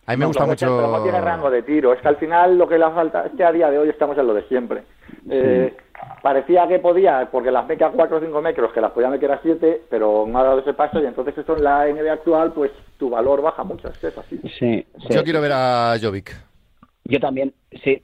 [0.07, 0.81] A mí me No gusta puede ser, mucho.
[0.81, 1.93] pero no tiene rango de tiro.
[1.93, 4.17] Es que al final lo que le falta es que a día de hoy estamos
[4.17, 4.81] en lo de siempre.
[5.29, 5.75] Eh,
[6.21, 9.41] Parecía que podía, porque las meca 4 o 5 metros, que las podía meter a
[9.41, 12.71] 7, pero no ha dado ese paso y entonces eso en la NBA actual, pues
[12.97, 13.87] tu valor baja mucho.
[13.87, 14.39] Es que es así.
[14.59, 16.35] Sí, Yo quiero ver a Jovic.
[17.05, 18.01] Yo también, sí.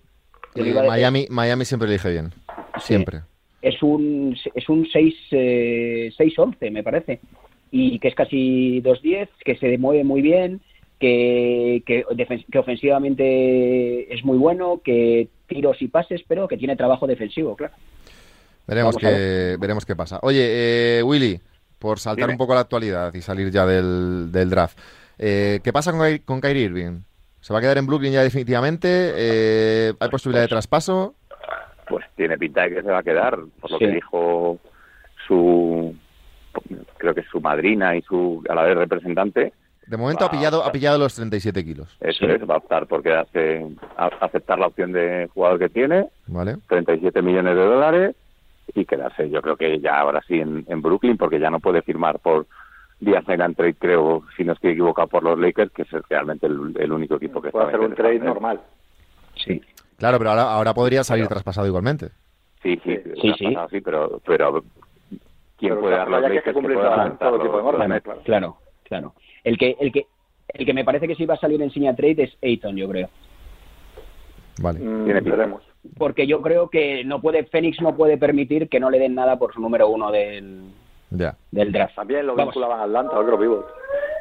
[0.56, 2.32] Yo Eh, Miami, Miami siempre elige bien.
[2.80, 3.22] Siempre.
[3.62, 7.20] es un es un 6 eh, 6-11 me parece
[7.72, 10.62] y que es casi 2-10 que se mueve muy bien
[11.00, 12.04] que, que,
[12.52, 17.74] que ofensivamente es muy bueno que tiros y pases pero que tiene trabajo defensivo claro
[18.66, 19.12] Veremos Vamos
[19.60, 20.20] veremos qué pasa.
[20.22, 21.38] Oye, eh, Willy,
[21.80, 22.36] por saltar Dime.
[22.36, 24.80] un poco a la actualidad y salir ya del, del draft,
[25.20, 27.00] eh, ¿qué pasa con, con Kyrie Irving?
[27.42, 28.88] ¿Se va a quedar en Brooklyn ya definitivamente?
[29.18, 31.14] Eh, ¿Hay posibilidad de traspaso?
[31.90, 33.84] Pues tiene pinta de que se va a quedar, por lo Sí.
[33.86, 34.60] que dijo
[35.28, 35.94] su,
[36.98, 39.52] creo que es su madrina y su a la vez representante.
[39.88, 41.98] De momento ha pillado, ha pillado los 37 kilos.
[42.00, 43.66] Eso es, va a optar por quedarse,
[43.98, 46.58] a- aceptar la opción de jugador que tiene, ¿Vale?
[46.68, 48.16] 37 millones de dólares
[48.74, 49.30] y quedarse.
[49.30, 52.46] Yo creo que ya ahora sí en, en Brooklyn, porque ya no puede firmar por
[53.02, 56.74] sign and trade, creo, si no estoy equivocado, por los Lakers, que es realmente el,
[56.80, 58.62] el único equipo que Puede está hacer un trade normal.
[59.36, 59.62] sí
[59.98, 62.10] Claro, pero ahora, ahora podría salir Pero- traspasado igualmente.
[62.62, 63.34] Sí, sí, Sí,
[63.70, 64.64] sí, pero, pero
[65.58, 67.88] ¿quién Pero puede dar los que que Lakers que cumplir pueda todo- tipo de.
[67.90, 68.04] Nets?
[68.04, 68.22] Claro.
[68.24, 69.14] claro claro
[69.44, 70.08] el que el que
[70.50, 72.88] el que me parece que sí va a salir en Signa Trade es Ayton yo
[72.90, 73.10] creo
[74.62, 74.80] Vale.
[74.80, 75.58] Mm,
[75.98, 79.38] porque yo creo que no puede Phoenix no puede permitir que no le den nada
[79.38, 80.70] por su número uno del,
[81.10, 81.36] Ya.
[81.52, 83.66] del draft También lo vinculaban a Atlanta, otro vivo.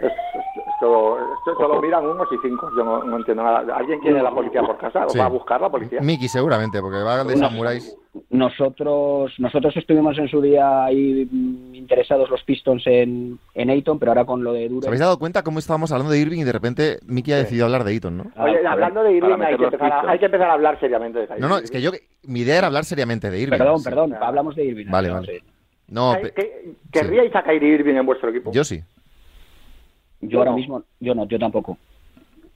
[0.00, 2.68] Es, es- esto, esto solo miran unos y cinco.
[2.76, 3.76] Yo no, no entiendo nada.
[3.76, 5.06] ¿Alguien quiere la policía por casa?
[5.06, 5.18] ¿O Sí.
[5.18, 6.00] va a buscar la policía?
[6.00, 7.96] Miki seguramente, porque va de samuráis.
[8.30, 14.10] Nosotros nosotros estuvimos en su día ahí mm, interesados los Pistons en, en Ayton, pero
[14.10, 14.86] ahora con lo de ¿Os Dure.
[14.88, 17.84] habéis dado cuenta cómo estábamos hablando de Irving y de repente Miki ha decidido hablar
[17.84, 18.24] de Eaton, ¿no?
[18.36, 18.66] Ah, Oye, joder.
[18.66, 21.40] hablando de Irving, hay que, empezar a, hay que empezar a hablar seriamente de Kyrie
[21.40, 21.64] No, no, Irving.
[21.64, 21.90] es que yo,
[22.24, 23.58] mi idea era hablar seriamente de Irving.
[23.58, 23.84] Perdón, Sí.
[23.84, 24.86] perdón, hablamos de Irving.
[24.90, 25.42] Vale, vale.
[25.88, 28.50] No, Ay, pe- ¿qué- ¿Querríais a Kyrie Irving en vuestro equipo?
[28.52, 28.82] yo sí.
[30.22, 30.56] Yo ahora no.
[30.56, 31.76] mismo, yo no, yo tampoco.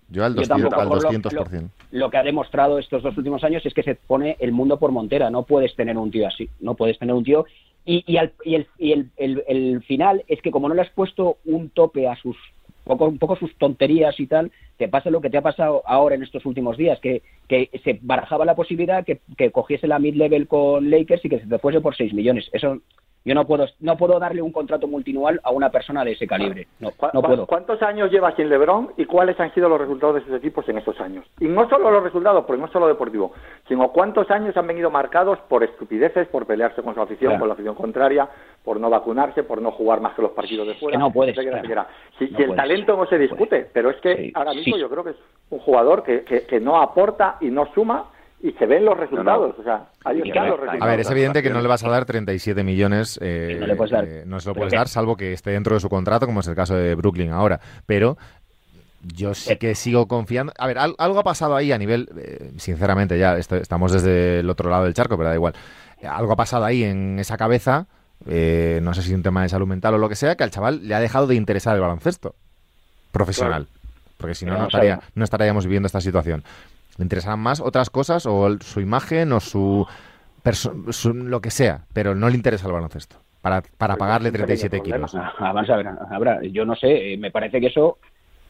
[0.08, 0.48] Yo al Yo 200%.
[0.48, 1.70] tampoco, al por lo- 200%.
[1.90, 4.92] Lo que ha demostrado estos dos últimos años es que se pone el mundo por
[4.92, 5.30] montera.
[5.30, 6.48] No puedes tener un tío así.
[6.60, 7.44] No puedes tener un tío.
[7.84, 10.82] Y, y, al- y el, y el, el- el final es que como no le
[10.82, 12.36] has puesto un tope a sus
[12.84, 16.14] poco, un poco sus tonterías y tal, te pasa lo que te ha pasado ahora
[16.14, 20.46] en estos últimos días, que, que se barajaba la posibilidad que, que cogiese la mid-level
[20.46, 22.48] con Lakers y que se te fuese por 6 millones.
[22.52, 22.78] Eso
[23.26, 26.66] yo no puedo no puedo darle un contrato multinual a una persona de ese calibre.
[26.80, 27.46] No, ¿Cu- no cu- puedo.
[27.46, 30.78] ¿Cuántos años lleva sin LeBron y cuáles han sido los resultados de sus equipos en
[30.78, 31.26] esos años?
[31.40, 33.32] Y no solo los resultados, porque no solo deportivo,
[33.68, 37.40] sino cuántos años han venido marcados por estupideces, por pelearse con su afición, Claro.
[37.40, 38.28] con la afición contraria,
[38.64, 40.96] por no vacunarse, por no jugar más que los partidos de fuera.
[40.96, 41.82] que no puedes, etcétera, claro.
[41.82, 42.16] etcétera.
[42.18, 42.62] Si, No si el puedes.
[42.62, 44.80] talento no se discute, pero es que Sí, ahora mismo sí.
[44.80, 45.16] yo creo que es
[45.50, 48.06] un jugador que, que- que no aporta y no suma
[48.42, 49.54] y se ven los resultados.
[49.58, 50.82] O sea, ahí están los a resultados.
[50.82, 53.18] A ver, es evidente que no le vas a dar 37 millones.
[53.22, 54.04] eh, No le puedes dar.
[54.04, 56.48] eh, no se lo puedes dar, salvo que esté dentro de su contrato, como es
[56.48, 57.60] el caso de Brooklyn ahora.
[57.86, 58.16] Pero
[59.14, 60.52] yo sí que sigo confiando.
[60.58, 62.08] A ver, al- algo ha pasado ahí a nivel.
[62.16, 65.54] eh, sinceramente, ya esto- estamos desde el otro lado del charco, pero da igual.
[66.00, 67.86] Eh, Algo ha pasado ahí en esa cabeza.
[68.26, 70.50] eh, no sé si un tema de salud mental o lo que sea, que al
[70.50, 72.34] chaval le ha dejado de interesar el baloncesto
[73.12, 73.66] profesional.
[74.16, 76.42] Porque si no, no, estaría, no estaríamos viviendo esta situación.
[76.98, 79.86] Le interesaban más otras cosas o el- su imagen o su,
[81.14, 83.16] lo que sea, pero no le interesa el baloncesto.
[83.42, 85.06] Para, para Pues pagarle es un pequeño 37 problema.
[85.08, 85.14] kilos.
[85.38, 87.98] Ah, Vamos a ver, Abra, yo no sé, eh, me parece que eso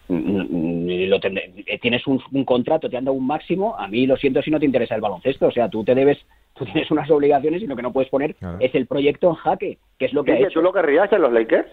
[0.08, 4.06] mm, mm, lo eh, tienes un, un contrato, te han dado un máximo, a mí
[4.06, 6.18] lo siento si no te interesa el baloncesto, o sea, tú te debes,
[6.54, 8.58] tú tienes unas obligaciones y lo que no puedes poner Claro.
[8.60, 10.48] es el proyecto en jaque, que es lo que ha hecho.
[10.54, 11.68] ¿tú lo querrías en los Lakers?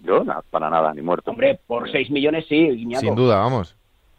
[0.00, 1.30] Yo, nada, para nada, ni muerto.
[1.30, 3.00] Hombre, por 6 millones sí, Iñaco.
[3.00, 3.74] Sin duda, vamos.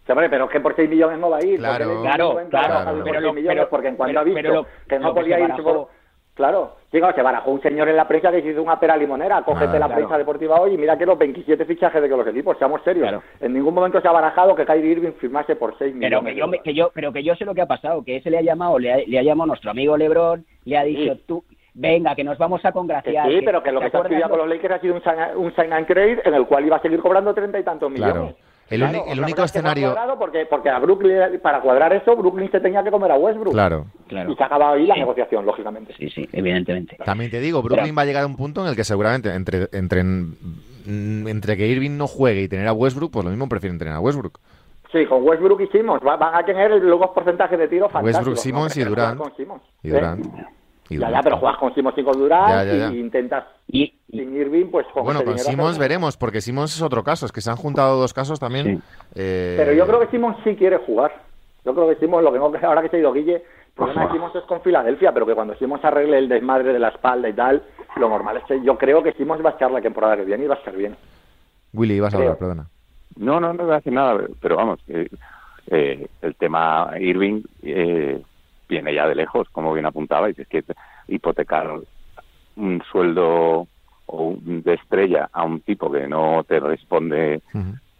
[0.06, 1.58] Sí, hombre, pero que por 6 millones no va a ir.
[1.60, 2.02] Claro.
[2.04, 4.54] Claro, claro, pero por lo- 6 millones, pero- porque en cuanto pero- ha visto pero
[4.54, 5.90] lo- que no que podía ir barajó-.
[6.36, 9.78] Claro, digo, se barajó un señor en la prensa que hizo una pera limonera, cógete
[9.78, 9.96] Ah, la claro.
[9.96, 13.04] prensa deportiva hoy y mira que los 27 fichajes de que los equipos, seamos serios.
[13.08, 13.24] Claro.
[13.40, 16.34] En ningún momento se ha barajado que Kyrie Irving firmase por 6 Pero millones.
[16.34, 18.38] que yo, que yo, pero que yo sé lo que ha pasado, que ese le
[18.40, 21.24] ha llamado, le ha, le ha llamado nuestro amigo Lebron, le ha dicho Sí.
[21.26, 21.44] tú,
[21.74, 23.30] venga, que nos vamos a congraciar.
[23.30, 24.96] sí, pero que lo ¿te que se ha estudiado con lo- los Lakers ha sido
[24.96, 27.64] un sign, un sign and trade en el cual iba a seguir cobrando treinta y
[27.64, 28.34] tantos Claro.
[28.70, 29.96] El, Claro, el único escenario.
[30.18, 33.54] Porque, porque a Brooklyn, para cuadrar eso, Brooklyn se tenía que comer a Westbrook.
[33.54, 33.86] Claro.
[34.08, 34.32] Claro.
[34.32, 35.00] Y se ha acabado ahí la Sí.
[35.02, 35.94] negociación, lógicamente.
[35.98, 36.98] Sí, sí, evidentemente.
[37.06, 39.68] También te digo, Brooklyn va a llegar a un punto en el que seguramente entre,
[39.72, 40.02] entre,
[40.88, 44.00] entre que Irving no juegue y tener a Westbrook, pues lo mismo prefieren tener a
[44.00, 44.40] Westbrook.
[44.92, 48.16] Sí, con Westbrook y Simmons va- van a tener luego porcentajes de tiro fantásticos.
[48.18, 48.82] Westbrook, Simmons ¿no?
[48.82, 49.18] y Durant.
[49.20, 49.62] con Simmons.
[49.84, 49.92] Y ¿eh?
[50.90, 52.92] Y Ya, pero juegas con Simmons y con Durant Ya, ya, ya.
[52.94, 56.82] y intentas Y, y- sin Irving, pues con Bueno, con hacer- veremos, porque Simmons es
[56.82, 57.26] otro caso.
[57.26, 58.78] Es que se han juntado dos casos también.
[58.78, 58.84] Sí.
[59.16, 61.12] eh, Pero yo creo que Simmons sí quiere jugar.
[61.66, 63.44] Yo creo que Simmons, lo que no, ahora que se ha ido Guille, el
[63.76, 66.90] problema de Simmons es con Filadelfia, pero que cuando Simmons arregle el desmadre de la
[66.90, 67.64] espalda y tal,
[67.98, 70.44] lo normal es que yo creo que Simmons va a echar la temporada que viene
[70.46, 70.96] y va a estar bien.
[71.74, 72.68] Willy, ibas a hablar, perdona.
[73.18, 75.10] No, no, no voy a decir nada, pero vamos, eh,
[75.68, 78.22] eh, el tema Irving eh,
[78.68, 80.64] viene ya de lejos, como bien apuntaba, y es que
[81.08, 81.80] hipotecar
[82.56, 83.68] un sueldo
[84.08, 87.42] o un- de estrella a un tipo que no te responde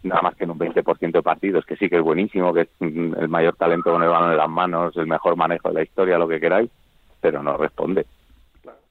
[0.02, 2.68] nada más que en un 20% de partidos, que sí que es buenísimo, que es
[2.78, 5.82] mm, el mayor talento con el balón en las manos, el mejor manejo de la
[5.82, 6.70] historia, lo que queráis,
[7.20, 8.06] pero no responde.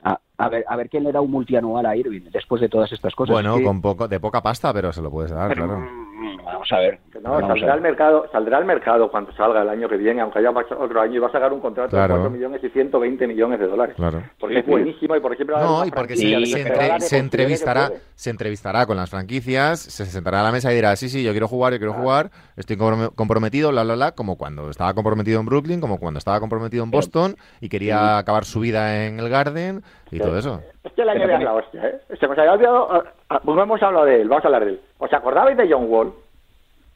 [0.04, 2.92] a, a ver, a ver quién le da un multianual a Irving después de todas
[2.92, 3.34] estas cosas.
[3.34, 6.05] Bueno, con poco, de poca pasta, pero se lo puedes dar, pero, claro.
[6.16, 7.00] Mm, Vamos a ver.
[7.22, 10.40] No, vamos saldrá al mercado, saldrá al mercado cuando salga el año que viene, aunque
[10.40, 12.14] haya pasado otro año y va a sacar un contrato Claro.
[12.16, 13.96] de 4 millones y 120 millones de dólares.
[13.96, 14.24] Claro.
[14.40, 17.00] Porque es buenísimo y porque siempre va a haber No, y porque se, se entre-
[17.02, 21.10] se entrevistará, se entrevistará con las franquicias, se sentará a la mesa y dirá, sí,
[21.10, 24.70] sí, yo quiero jugar, yo quiero jugar, estoy comprom- comprometido, bla, bla, bla, como cuando
[24.70, 29.06] estaba comprometido en Brooklyn, como cuando estaba comprometido en Boston y quería acabar su vida
[29.06, 30.62] en el Garden y todo eso.
[30.84, 32.00] Es que la NBA es que- la hostia, ¿eh?
[32.20, 33.04] Se nos había olvidado,
[33.44, 34.82] no hemos hablado de él, vamos a hablar de él.
[34.98, 36.14] ¿Os acordabais de John Wall?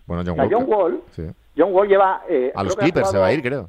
[0.06, 0.66] Bueno, O John.
[0.68, 1.24] Wall, Sí.
[1.58, 2.22] John Wall lleva...
[2.28, 3.68] eh, A los Clippers se va a ir, creo.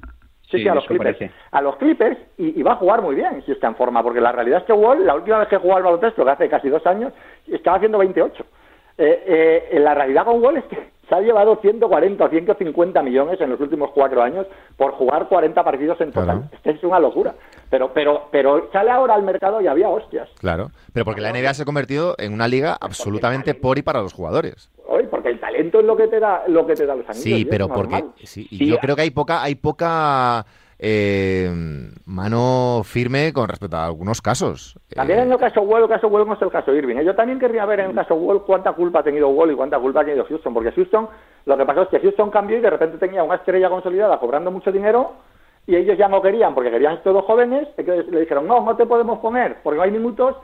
[0.51, 1.17] Sí, sí, Sí, a los Clippers.
[1.19, 1.35] parece.
[1.53, 4.21] A los Clippers y, y va a jugar muy bien si está en forma, porque
[4.21, 6.69] la realidad es que Wall, la última vez que jugó al baloncesto, que hace casi
[6.69, 7.13] dos años,
[7.47, 8.45] estaba haciendo 28.
[8.99, 13.41] Eh, eh, la realidad con Wall es que se ha llevado 140 o 150 millones
[13.41, 14.47] en los últimos cuatro años
[14.77, 16.25] por jugar 40 partidos en total.
[16.25, 16.45] Claro.
[16.53, 17.35] Es que es una locura.
[17.69, 20.29] Pero, pero, pero sale ahora al mercado y había hostias.
[20.39, 24.01] Claro, pero porque la NBA se ha convertido en una liga absolutamente por y para
[24.01, 24.71] los jugadores.
[24.87, 27.25] Hoy, porque el talento es lo que te da, lo que te da los anillos.
[27.25, 30.47] Sí, pero porque sí, y Sí, yo creo que hay poca, hay poca
[30.83, 31.51] eh,
[32.07, 34.79] mano firme con respecto a algunos casos.
[34.95, 36.97] También Eh, en el caso Wall, el caso Wall no es el caso Irving.
[36.97, 37.05] ¿eh?
[37.05, 39.79] Yo también querría ver en el caso Wall cuánta culpa ha tenido Wall y cuánta
[39.79, 41.09] culpa ha tenido Houston, porque Houston,
[41.45, 44.51] lo que pasó es que Houston cambió y de repente tenía una estrella consolidada cobrando
[44.51, 45.13] mucho dinero
[45.67, 48.87] y ellos ya no querían, porque querían todos jóvenes, entonces le dijeron, no, no te
[48.87, 50.37] podemos poner, porque no hay minutos,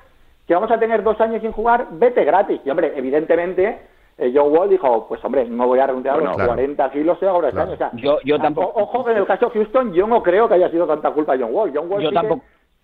[0.47, 2.61] que vamos a tener dos años sin jugar, vete gratis.
[2.65, 3.81] Y hombre, evidentemente,
[4.19, 6.53] eh, John Wall dijo, pues hombre, no voy a redondear Bueno, los claro.
[6.55, 7.73] 40 kilos ahora este Claro.
[7.73, 7.75] año.
[7.75, 10.55] O sea, Yo- yo tampoco- Ojo que en el caso Houston yo no creo que
[10.55, 11.73] haya sido tanta culpa de John Wall.
[11.75, 12.43] John Wall Yo sí que- tampoco.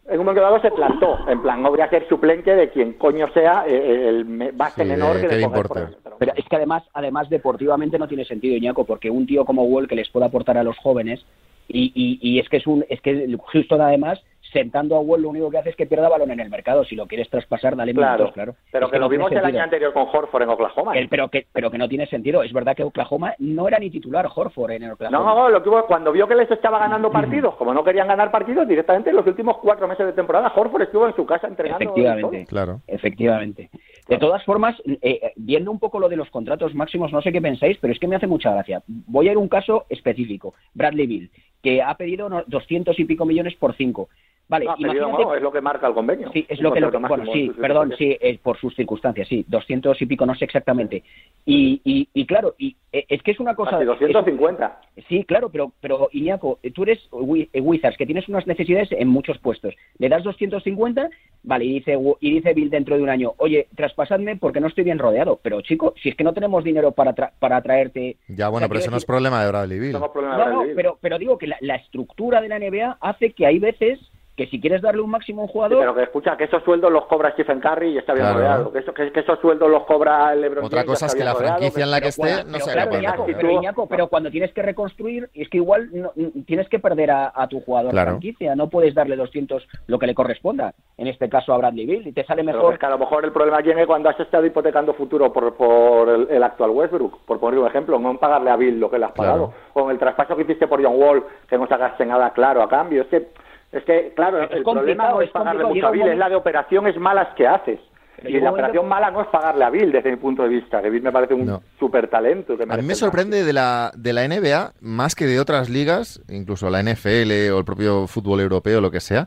[0.08, 2.94] en un momento dado se plantó, en plan, no voy a ser suplente de quien
[2.94, 5.48] coño sea eh, el me- base Sí, de menor que le.
[5.48, 9.62] Pero- Pero es que además, además deportivamente no tiene sentido, Iñaco, porque un tío como
[9.64, 11.24] Wall que les puede aportar a los jóvenes
[11.68, 14.22] y, y, y es que es un, es que Houston además
[14.52, 16.84] sentando a Wall lo único que hace es que pierda balón en el mercado.
[16.84, 18.54] Si lo quieres traspasar, dale Claro, minutos, claro.
[18.70, 19.56] pero Es que lo no vimos el sentido.
[19.56, 20.92] año anterior con Horford en Oklahoma.
[20.98, 22.42] El- pero que pero que no tiene sentido.
[22.42, 25.18] Es verdad que Oklahoma no era ni titular Horford en Oklahoma.
[25.18, 28.08] No, no, lo que hubo, cuando vio que les estaba ganando partidos, como no querían
[28.08, 31.46] ganar partidos, directamente en los últimos cuatro meses de temporada, Horford estuvo en su casa
[31.48, 31.82] entrenando.
[31.84, 32.46] Efectivamente.
[32.46, 32.80] Claro.
[32.86, 33.70] Efectivamente.
[34.08, 37.40] De todas formas, eh, viendo un poco lo de los contratos máximos, no sé qué
[37.40, 38.82] pensáis, pero es que me hace mucha gracia.
[38.86, 40.54] Voy a ir a un caso específico.
[40.74, 41.30] Bradley Bill,
[41.62, 44.08] que ha pedido unos 200 y pico millones por cinco.
[44.52, 46.30] Vale, imagínate- no, es lo que marca el convenio.
[46.32, 48.16] Sí, es lo que, lo que- bueno, sí, perdón, sí.
[48.42, 51.02] por sus circunstancias, sí, 200 y pico, no sé exactamente.
[51.46, 53.72] Y, y, y claro, y, eh, es que es una cosa...
[53.72, 54.80] Casi 250.
[54.96, 59.08] es- sí, claro, pero, pero Iñaco, tú eres Wi- Wizards, que tienes unas necesidades en
[59.08, 59.74] muchos puestos.
[59.98, 61.08] Le das 250,
[61.42, 64.84] vale, y dice, y dice Bill dentro de un año, oye, traspasadme porque no estoy
[64.84, 65.40] bien rodeado.
[65.42, 68.16] Pero, chico, si es que no tenemos dinero para, tra- para traerte...
[68.28, 69.92] Ya, bueno, pero eso no es problema de Bradley Bill.
[69.92, 73.58] No, no, pero, pero digo que la, la estructura de la NBA hace que hay
[73.58, 73.98] veces
[74.36, 75.78] que si quieres darle un máximo a un Sí, jugador...
[75.80, 78.38] pero que escucha, que esos sueldos los cobra Stephen Curry y está bien Claro.
[78.38, 78.72] rodeado.
[78.72, 81.58] Que, eso- que, que esos sueldos los cobra LeBron Otra cosa es que la rodeado,
[81.58, 83.86] franquicia en la que Pero esté cuando- no pero sea claro, capaz Iñaco, pero, Iñaco,
[83.88, 86.12] pero cuando tienes que reconstruir, es que igual no-
[86.46, 88.10] tienes que perder a, a tu jugador Claro.
[88.12, 92.06] franquicia, no puedes darle 200 lo que le corresponda, en este caso a Bradley Bill,
[92.06, 92.72] y te sale Pero mejor.
[92.74, 96.08] es que a lo mejor el problema viene cuando has estado hipotecando futuro por, por
[96.08, 98.98] el, el actual Westbrook, por poner un ejemplo, no en pagarle a Bill lo que
[98.98, 99.54] le has pagado, Claro.
[99.74, 102.68] o en el traspaso que hiciste por John Wall, que no sacaste nada claro a
[102.70, 103.02] cambio.
[103.02, 103.28] Es que,
[103.72, 106.28] es que claro, Es el problema no es es pagarle mucho a Bill, es la
[106.28, 107.80] de operaciones malas que haces.
[108.24, 110.90] Y la operación mala no es pagarle a Bill, desde mi punto de vista, que
[110.90, 111.62] Bill me parece un No.
[111.78, 112.56] súper talento.
[112.68, 116.70] A mí me sorprende de la, de la NBA, más que de otras ligas, incluso
[116.70, 119.26] la NFL o el propio fútbol europeo, lo que sea,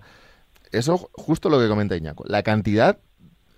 [0.72, 2.24] eso justo lo que comenta Iñaco.
[2.28, 2.98] La cantidad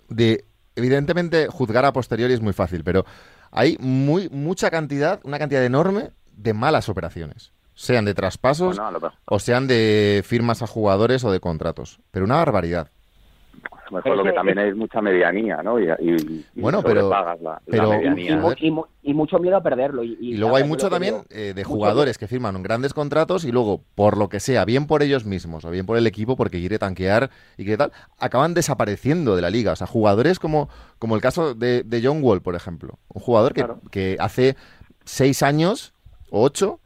[0.09, 0.45] de...
[0.75, 3.03] Evidentemente, juzgar a posteriori es muy fácil, pero
[3.51, 7.51] hay muy mucha cantidad, una cantidad enorme de malas operaciones.
[7.79, 11.99] Sean de traspasos Bueno, lo o sean de firmas a jugadores o de contratos.
[12.09, 12.89] Pero una barbaridad.
[13.63, 15.79] a lo mejor Pero lo es que que- también hay mucha medianía, ¿no?
[15.79, 18.35] Y, y- y Bueno, pero- la, pero- y, medianía.
[18.37, 20.03] mu- y mu- y mucho miedo a perderlo.
[20.03, 23.51] Y, Y luego hay mucho también eh, de mucho jugadores que firman grandes contratos y
[23.51, 26.59] luego, por lo que sea, bien por ellos mismos o bien por el equipo, porque
[26.59, 29.71] quiere tanquear y que tal, acaban desapareciendo de la liga.
[29.71, 30.67] O sea, jugadores como,
[30.99, 32.97] como el caso de, de John Wall, por ejemplo.
[33.13, 33.79] Un jugador que, Claro.
[33.91, 34.57] que hace
[35.05, 35.93] seis años
[36.31, 36.79] o ocho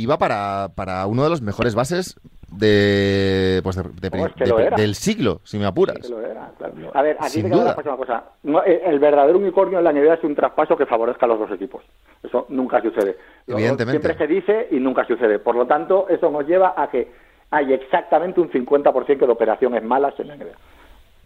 [0.00, 2.18] iba para, para uno de los mejores bases
[2.50, 5.96] de, pues de- de- es que del siglo, si me apuras.
[6.02, 6.90] Sí que claro.
[6.94, 8.24] A ver, aquí te una cosa.
[8.42, 11.38] No, el, el verdadero unicornio en la NBA es un traspaso que favorezca a los
[11.38, 11.84] dos equipos.
[12.22, 13.16] Eso nunca sucede.
[13.46, 14.00] Evidentemente.
[14.00, 15.38] Siempre se dice y nunca sucede.
[15.38, 17.10] Por lo tanto, eso nos lleva a que
[17.50, 20.46] hay exactamente un 50% de operaciones malas en la NBA.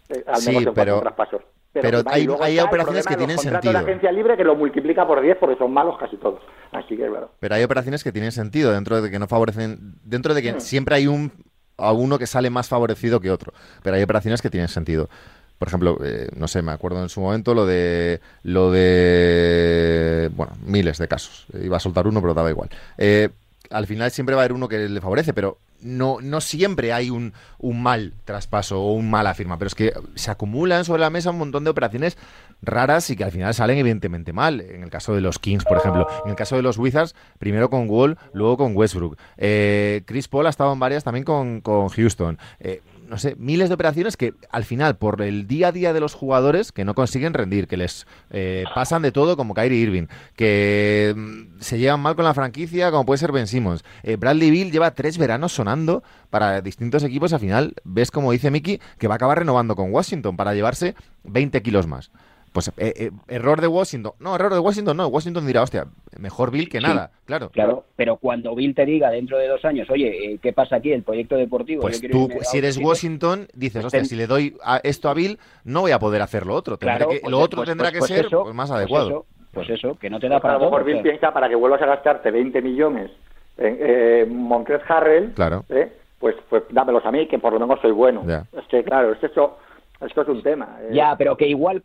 [0.09, 1.41] Eh, al Sí, menos en cuanto pero- traspasos.
[1.81, 3.73] Pero hay- hay operaciones que tienen sentido.
[3.73, 6.41] de agencia libre que lo multiplica por 10 porque son malos casi todos.
[6.71, 7.31] Así que, claro.
[7.39, 10.55] Pero hay operaciones que tienen sentido dentro de que no favorecen, dentro de Hmm.
[10.55, 11.31] que siempre hay un
[11.77, 13.51] a uno que sale más favorecido que otro.
[13.81, 15.09] Pero hay operaciones que tienen sentido.
[15.57, 20.53] Por ejemplo, eh, no sé, me acuerdo en su momento lo de lo de bueno,
[20.65, 21.47] miles de casos.
[21.61, 22.69] Iba a soltar uno, pero daba igual.
[22.97, 23.29] Eh,
[23.69, 27.09] al final siempre va a haber uno que le favorece, pero no, no siempre hay
[27.09, 31.09] un, un mal traspaso o un mala firma, pero es que se acumulan sobre la
[31.09, 32.17] mesa un montón de operaciones
[32.61, 34.61] raras y que al final salen evidentemente mal.
[34.61, 36.07] En el caso de los Kings, por ejemplo.
[36.23, 39.17] En el caso de los Wizards, primero con Wall, luego con Westbrook.
[39.37, 42.37] Eh, Chris Paul ha estado en varias también con, con Houston.
[42.59, 45.99] Eh, no sé, miles de operaciones que al final, por el día a día de
[45.99, 50.07] los jugadores, que no consiguen rendir, que les eh, pasan de todo como Kyrie Irving,
[50.35, 53.83] que mm, se llevan mal con la franquicia, como puede ser Ben Simmons.
[54.03, 57.33] Eh, Bradley Bill lleva tres veranos sonando para distintos equipos.
[57.33, 60.95] Al final, ves como dice Mickey, que va a acabar renovando con Washington para llevarse
[61.23, 62.11] 20 kilos más.
[62.53, 64.13] Pues eh, eh, error de Washington.
[64.19, 65.07] No, error de Washington no.
[65.07, 65.87] Washington dirá, hostia,
[66.19, 66.83] mejor Bill que Sí.
[66.85, 67.09] nada.
[67.25, 67.49] Claro.
[67.49, 70.91] Claro, pero cuando Bill te diga dentro de dos años, oye, eh, ¿qué pasa aquí?
[70.91, 71.81] El proyecto deportivo.
[71.81, 72.87] Pues yo quiero tú, a si eres otro sitio".
[72.89, 76.21] Washington, dices, hostia, ten- si le doy a esto a Bill, no voy a poder
[76.21, 76.77] hacer lo otro.
[76.77, 78.77] Claro, que- pues- lo otro pues- tendrá pues- que pues ser eso, pues, más pues
[78.77, 79.09] adecuado.
[79.09, 80.69] eso, Pues eso, que no te da a para lo todo.
[80.69, 83.09] mejor Bill piensa para que vuelvas a gastarte 20 millones
[83.57, 85.65] en eh, Harrell, Claro.
[85.69, 85.91] ¿eh?
[86.19, 88.23] pues, pues dámelos a mí, que por lo menos soy bueno.
[88.27, 88.45] Ya.
[88.57, 89.57] Es que, claro, es que eso,
[90.01, 90.77] esto es un tema.
[90.81, 90.89] eh.
[90.93, 91.83] Ya, pero que igual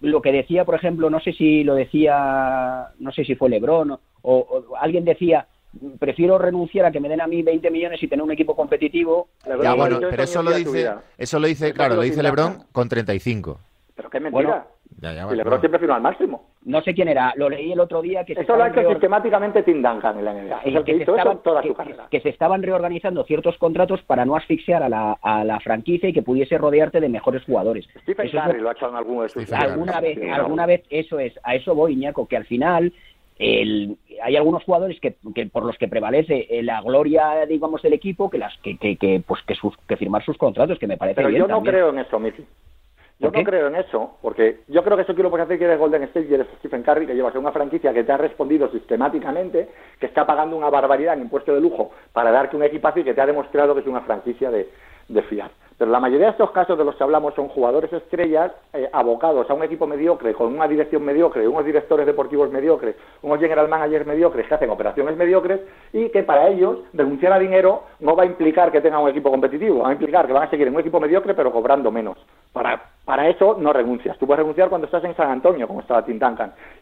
[0.00, 3.92] lo que decía, por ejemplo, no sé si lo decía, no sé si fue Lebron
[3.92, 5.46] o, o alguien decía,
[5.98, 9.28] prefiero renunciar a que me den a mí 20 millones y tener un equipo competitivo.
[9.46, 12.88] LeBron Ya, bueno, pero eso lo dice, eso lo dice, claro, lo dice LeBron con
[12.88, 13.60] 35.
[13.94, 14.48] Pero qué mentira.
[14.48, 14.66] Bueno,
[15.00, 15.60] Ya, ya, y bueno, LeBron bueno.
[15.60, 16.46] siempre firma al máximo.
[16.64, 18.72] No sé quién era, lo leí el otro día que se Eso lo ha estaban
[18.84, 20.60] hecho reor- sistemáticamente Tim Duncan en la NBA.
[20.64, 22.08] Es el que que se estaban- toda que- su carrera.
[22.10, 26.12] que se estaban reorganizando ciertos contratos para no asfixiar a la, a la franquicia y
[26.12, 27.86] que pudiese rodearte de mejores jugadores.
[28.02, 29.62] Stephen Eso Curry lo- lo ha hecho en alguno de sus Curry.
[29.62, 32.92] alguna vez, Sí, alguna vez eso es, a eso voy, Iñaco, que al final
[33.38, 37.92] el, hay algunos jugadores que, que por los que prevalece eh, la gloria, digamos, del
[37.92, 40.96] equipo, que las que, que, que, pues que, sus, que firmar sus contratos, que me
[40.96, 41.72] parece Pero bien yo no también.
[41.76, 42.44] creo en eso, Missy.
[43.20, 45.64] Yo no creo en eso, porque yo creo que eso que lo puedes hacer que
[45.64, 48.70] eres Golden State y eres Stephen Curry, que llevas una franquicia que te ha respondido
[48.70, 53.04] sistemáticamente, que está pagando una barbaridad en impuesto de lujo para darte un equipazo y
[53.04, 54.68] que te ha demostrado que es una franquicia de,
[55.08, 55.50] de fiar.
[55.78, 59.48] Pero la mayoría de estos casos de los que hablamos son jugadores estrellas eh, abocados
[59.48, 64.04] a un equipo mediocre, con una dirección mediocre, unos directores deportivos mediocres, unos general managers
[64.04, 65.60] mediocres que hacen operaciones mediocres
[65.92, 69.30] y que para ellos renunciar a dinero no va a implicar que tengan un equipo
[69.30, 72.18] competitivo, va a implicar que van a seguir en un equipo mediocre pero cobrando menos.
[72.52, 74.18] Para, para eso no renuncias.
[74.18, 76.18] Tú puedes renunciar cuando estás en San Antonio, como estaba Tim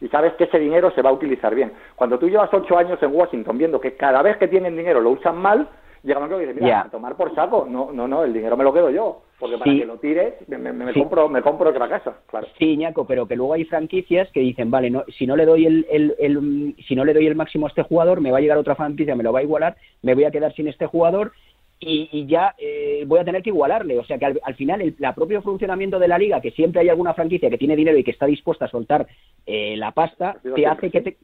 [0.01, 1.73] y sabes que ese dinero se va a utilizar bien.
[1.97, 5.11] Cuando tú llevas ocho años en Washington viendo que cada vez que tienen dinero lo
[5.11, 5.69] usan mal,
[6.07, 6.81] llega un momento que dice, mira, Ya.
[6.83, 9.71] a tomar por saco, no, no, no, el dinero me lo quedo yo, porque para
[9.73, 9.81] Sí.
[9.81, 11.01] que lo tires me, me- me Sí.
[11.01, 12.47] compro, me compro otra casa, claro.
[12.59, 15.67] Sí, Ñaco, pero que luego hay franquicias que dicen, vale, no, si no le doy
[15.67, 18.41] el, el- el- si no le doy el máximo a este jugador, me va a
[18.41, 21.33] llegar otra franquicia, me lo va a igualar, me voy a quedar sin este jugador
[21.79, 23.99] y, y ya eh, voy a tener que igualarle.
[23.99, 26.81] O sea que al, al final el la propio funcionamiento de la liga, que siempre
[26.81, 29.07] hay alguna franquicia que tiene dinero y que está dispuesta a soltar
[29.45, 31.17] eh, la pasta, te hace que te...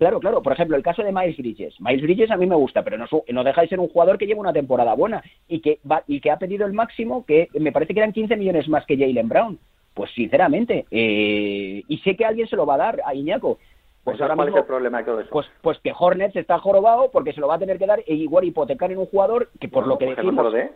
[0.00, 0.42] Claro, claro.
[0.42, 1.78] Por ejemplo, el caso de Miles Bridges.
[1.78, 4.26] Miles Bridges a mí me gusta, pero no, no deja de ser un jugador que
[4.26, 7.70] lleva una temporada buena y que va, y que ha pedido el máximo, que me
[7.70, 9.58] parece que eran 15 millones más que Jalen Brown.
[9.92, 13.58] Pues sinceramente, eh, y sé que alguien se lo va a dar a Iñaco.
[14.02, 15.28] Pues ahora ¿cuál es mismo, el problema de todo eso?
[15.30, 18.14] pues, pues que Hornets está jorobado porque se lo va a tener que dar e
[18.14, 20.44] igual hipotecar en un jugador que por lo que pues no se decimos.
[20.46, 20.70] lo dé.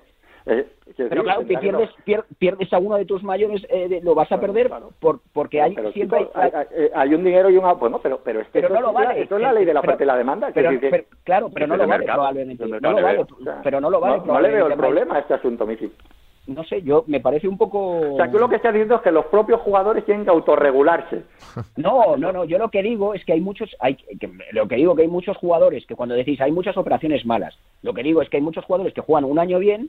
[0.47, 0.67] Eh,
[0.97, 4.15] Pero decir, claro, que pierdes, pier- pierdes a uno de tus mayores, eh, de- lo
[4.15, 4.91] vas a Claro, perder claro.
[5.01, 6.51] por, porque hay Pero, siempre hay-
[6.95, 7.73] hay, un dinero y una...
[7.73, 9.23] Bueno, pero, pero es que pero esto no lo vale.
[9.23, 10.51] Esto es la ley de la oferta y la demanda.
[10.53, 12.67] Pero, quiero decir que- pero- claro, pero no lo vale mercado, probablemente.
[12.67, 14.75] No lo vale, le o sea, pero no lo vale no, no le veo el
[14.75, 15.91] problema a este asunto, Miki.
[16.47, 18.13] No sé, yo me parece un poco.
[18.13, 21.23] O sea, tú lo que estás diciendo es que los propios jugadores tienen que autorregularse.
[21.79, 22.45] No, no, no.
[22.45, 25.09] Yo lo que digo es que hay muchos, hay, que, lo que digo que hay
[25.09, 28.43] muchos jugadores que cuando decís hay muchas operaciones malas, lo que digo es que hay
[28.43, 29.89] muchos jugadores que juegan un año bien,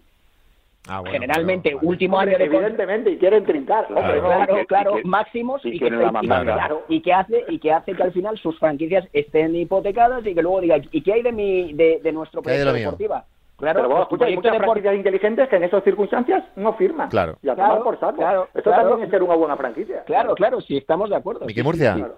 [0.87, 3.87] Ah, bueno, generalmente último Hombre, año de evidentemente, y quieren trincar.
[3.87, 7.01] Claro, Hombre, claro, y que- claro, y que- máximos y y, que, y- claro, y
[7.01, 10.61] que hace y que hace que al final sus franquicias estén hipotecadas y que luego
[10.61, 12.91] diga y qué hay de mi de, de nuestro ¿Qué hay de proyecto mío?
[12.91, 13.25] deportiva.
[13.57, 16.73] Claro, pero bueno, pues escucha, hay muchas depor- franquicias inteligentes que en esas circunstancias no
[16.73, 17.09] firman.
[17.09, 17.37] Claro.
[17.41, 18.17] Y a Claro, tomar por saco.
[18.17, 18.89] claro, Esto claro.
[18.89, 20.03] también es ser una buena franquicia.
[20.03, 21.45] Claro, claro, sí estamos de acuerdo.
[21.45, 21.93] Miki sí, Murcia.
[21.93, 22.01] sí, sí.
[22.03, 22.17] Claro.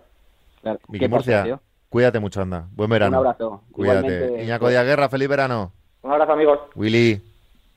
[0.64, 0.80] Claro.
[0.90, 1.60] Miki ¿Qué pasa, Murcia,
[1.90, 2.66] cuídate mucho, anda.
[2.76, 3.22] Buen verano.
[3.22, 3.62] Un abrazo.
[3.72, 4.08] Cuídate.
[4.08, 4.44] Igualmente.
[4.44, 5.72] Iñaco Díaz Guerra, feliz verano.
[6.02, 6.60] Un abrazo, amigos.
[6.76, 7.22] Willy,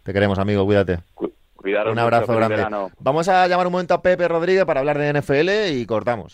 [0.02, 0.98] te queremos, amigo, cuídate.
[1.14, 2.56] Cu- cuidaros Un abrazo grande.
[2.56, 2.90] verano.
[2.98, 6.28] Vamos a llamar un momento a Pepe Rodríguez para hablar de NFL y cortamos.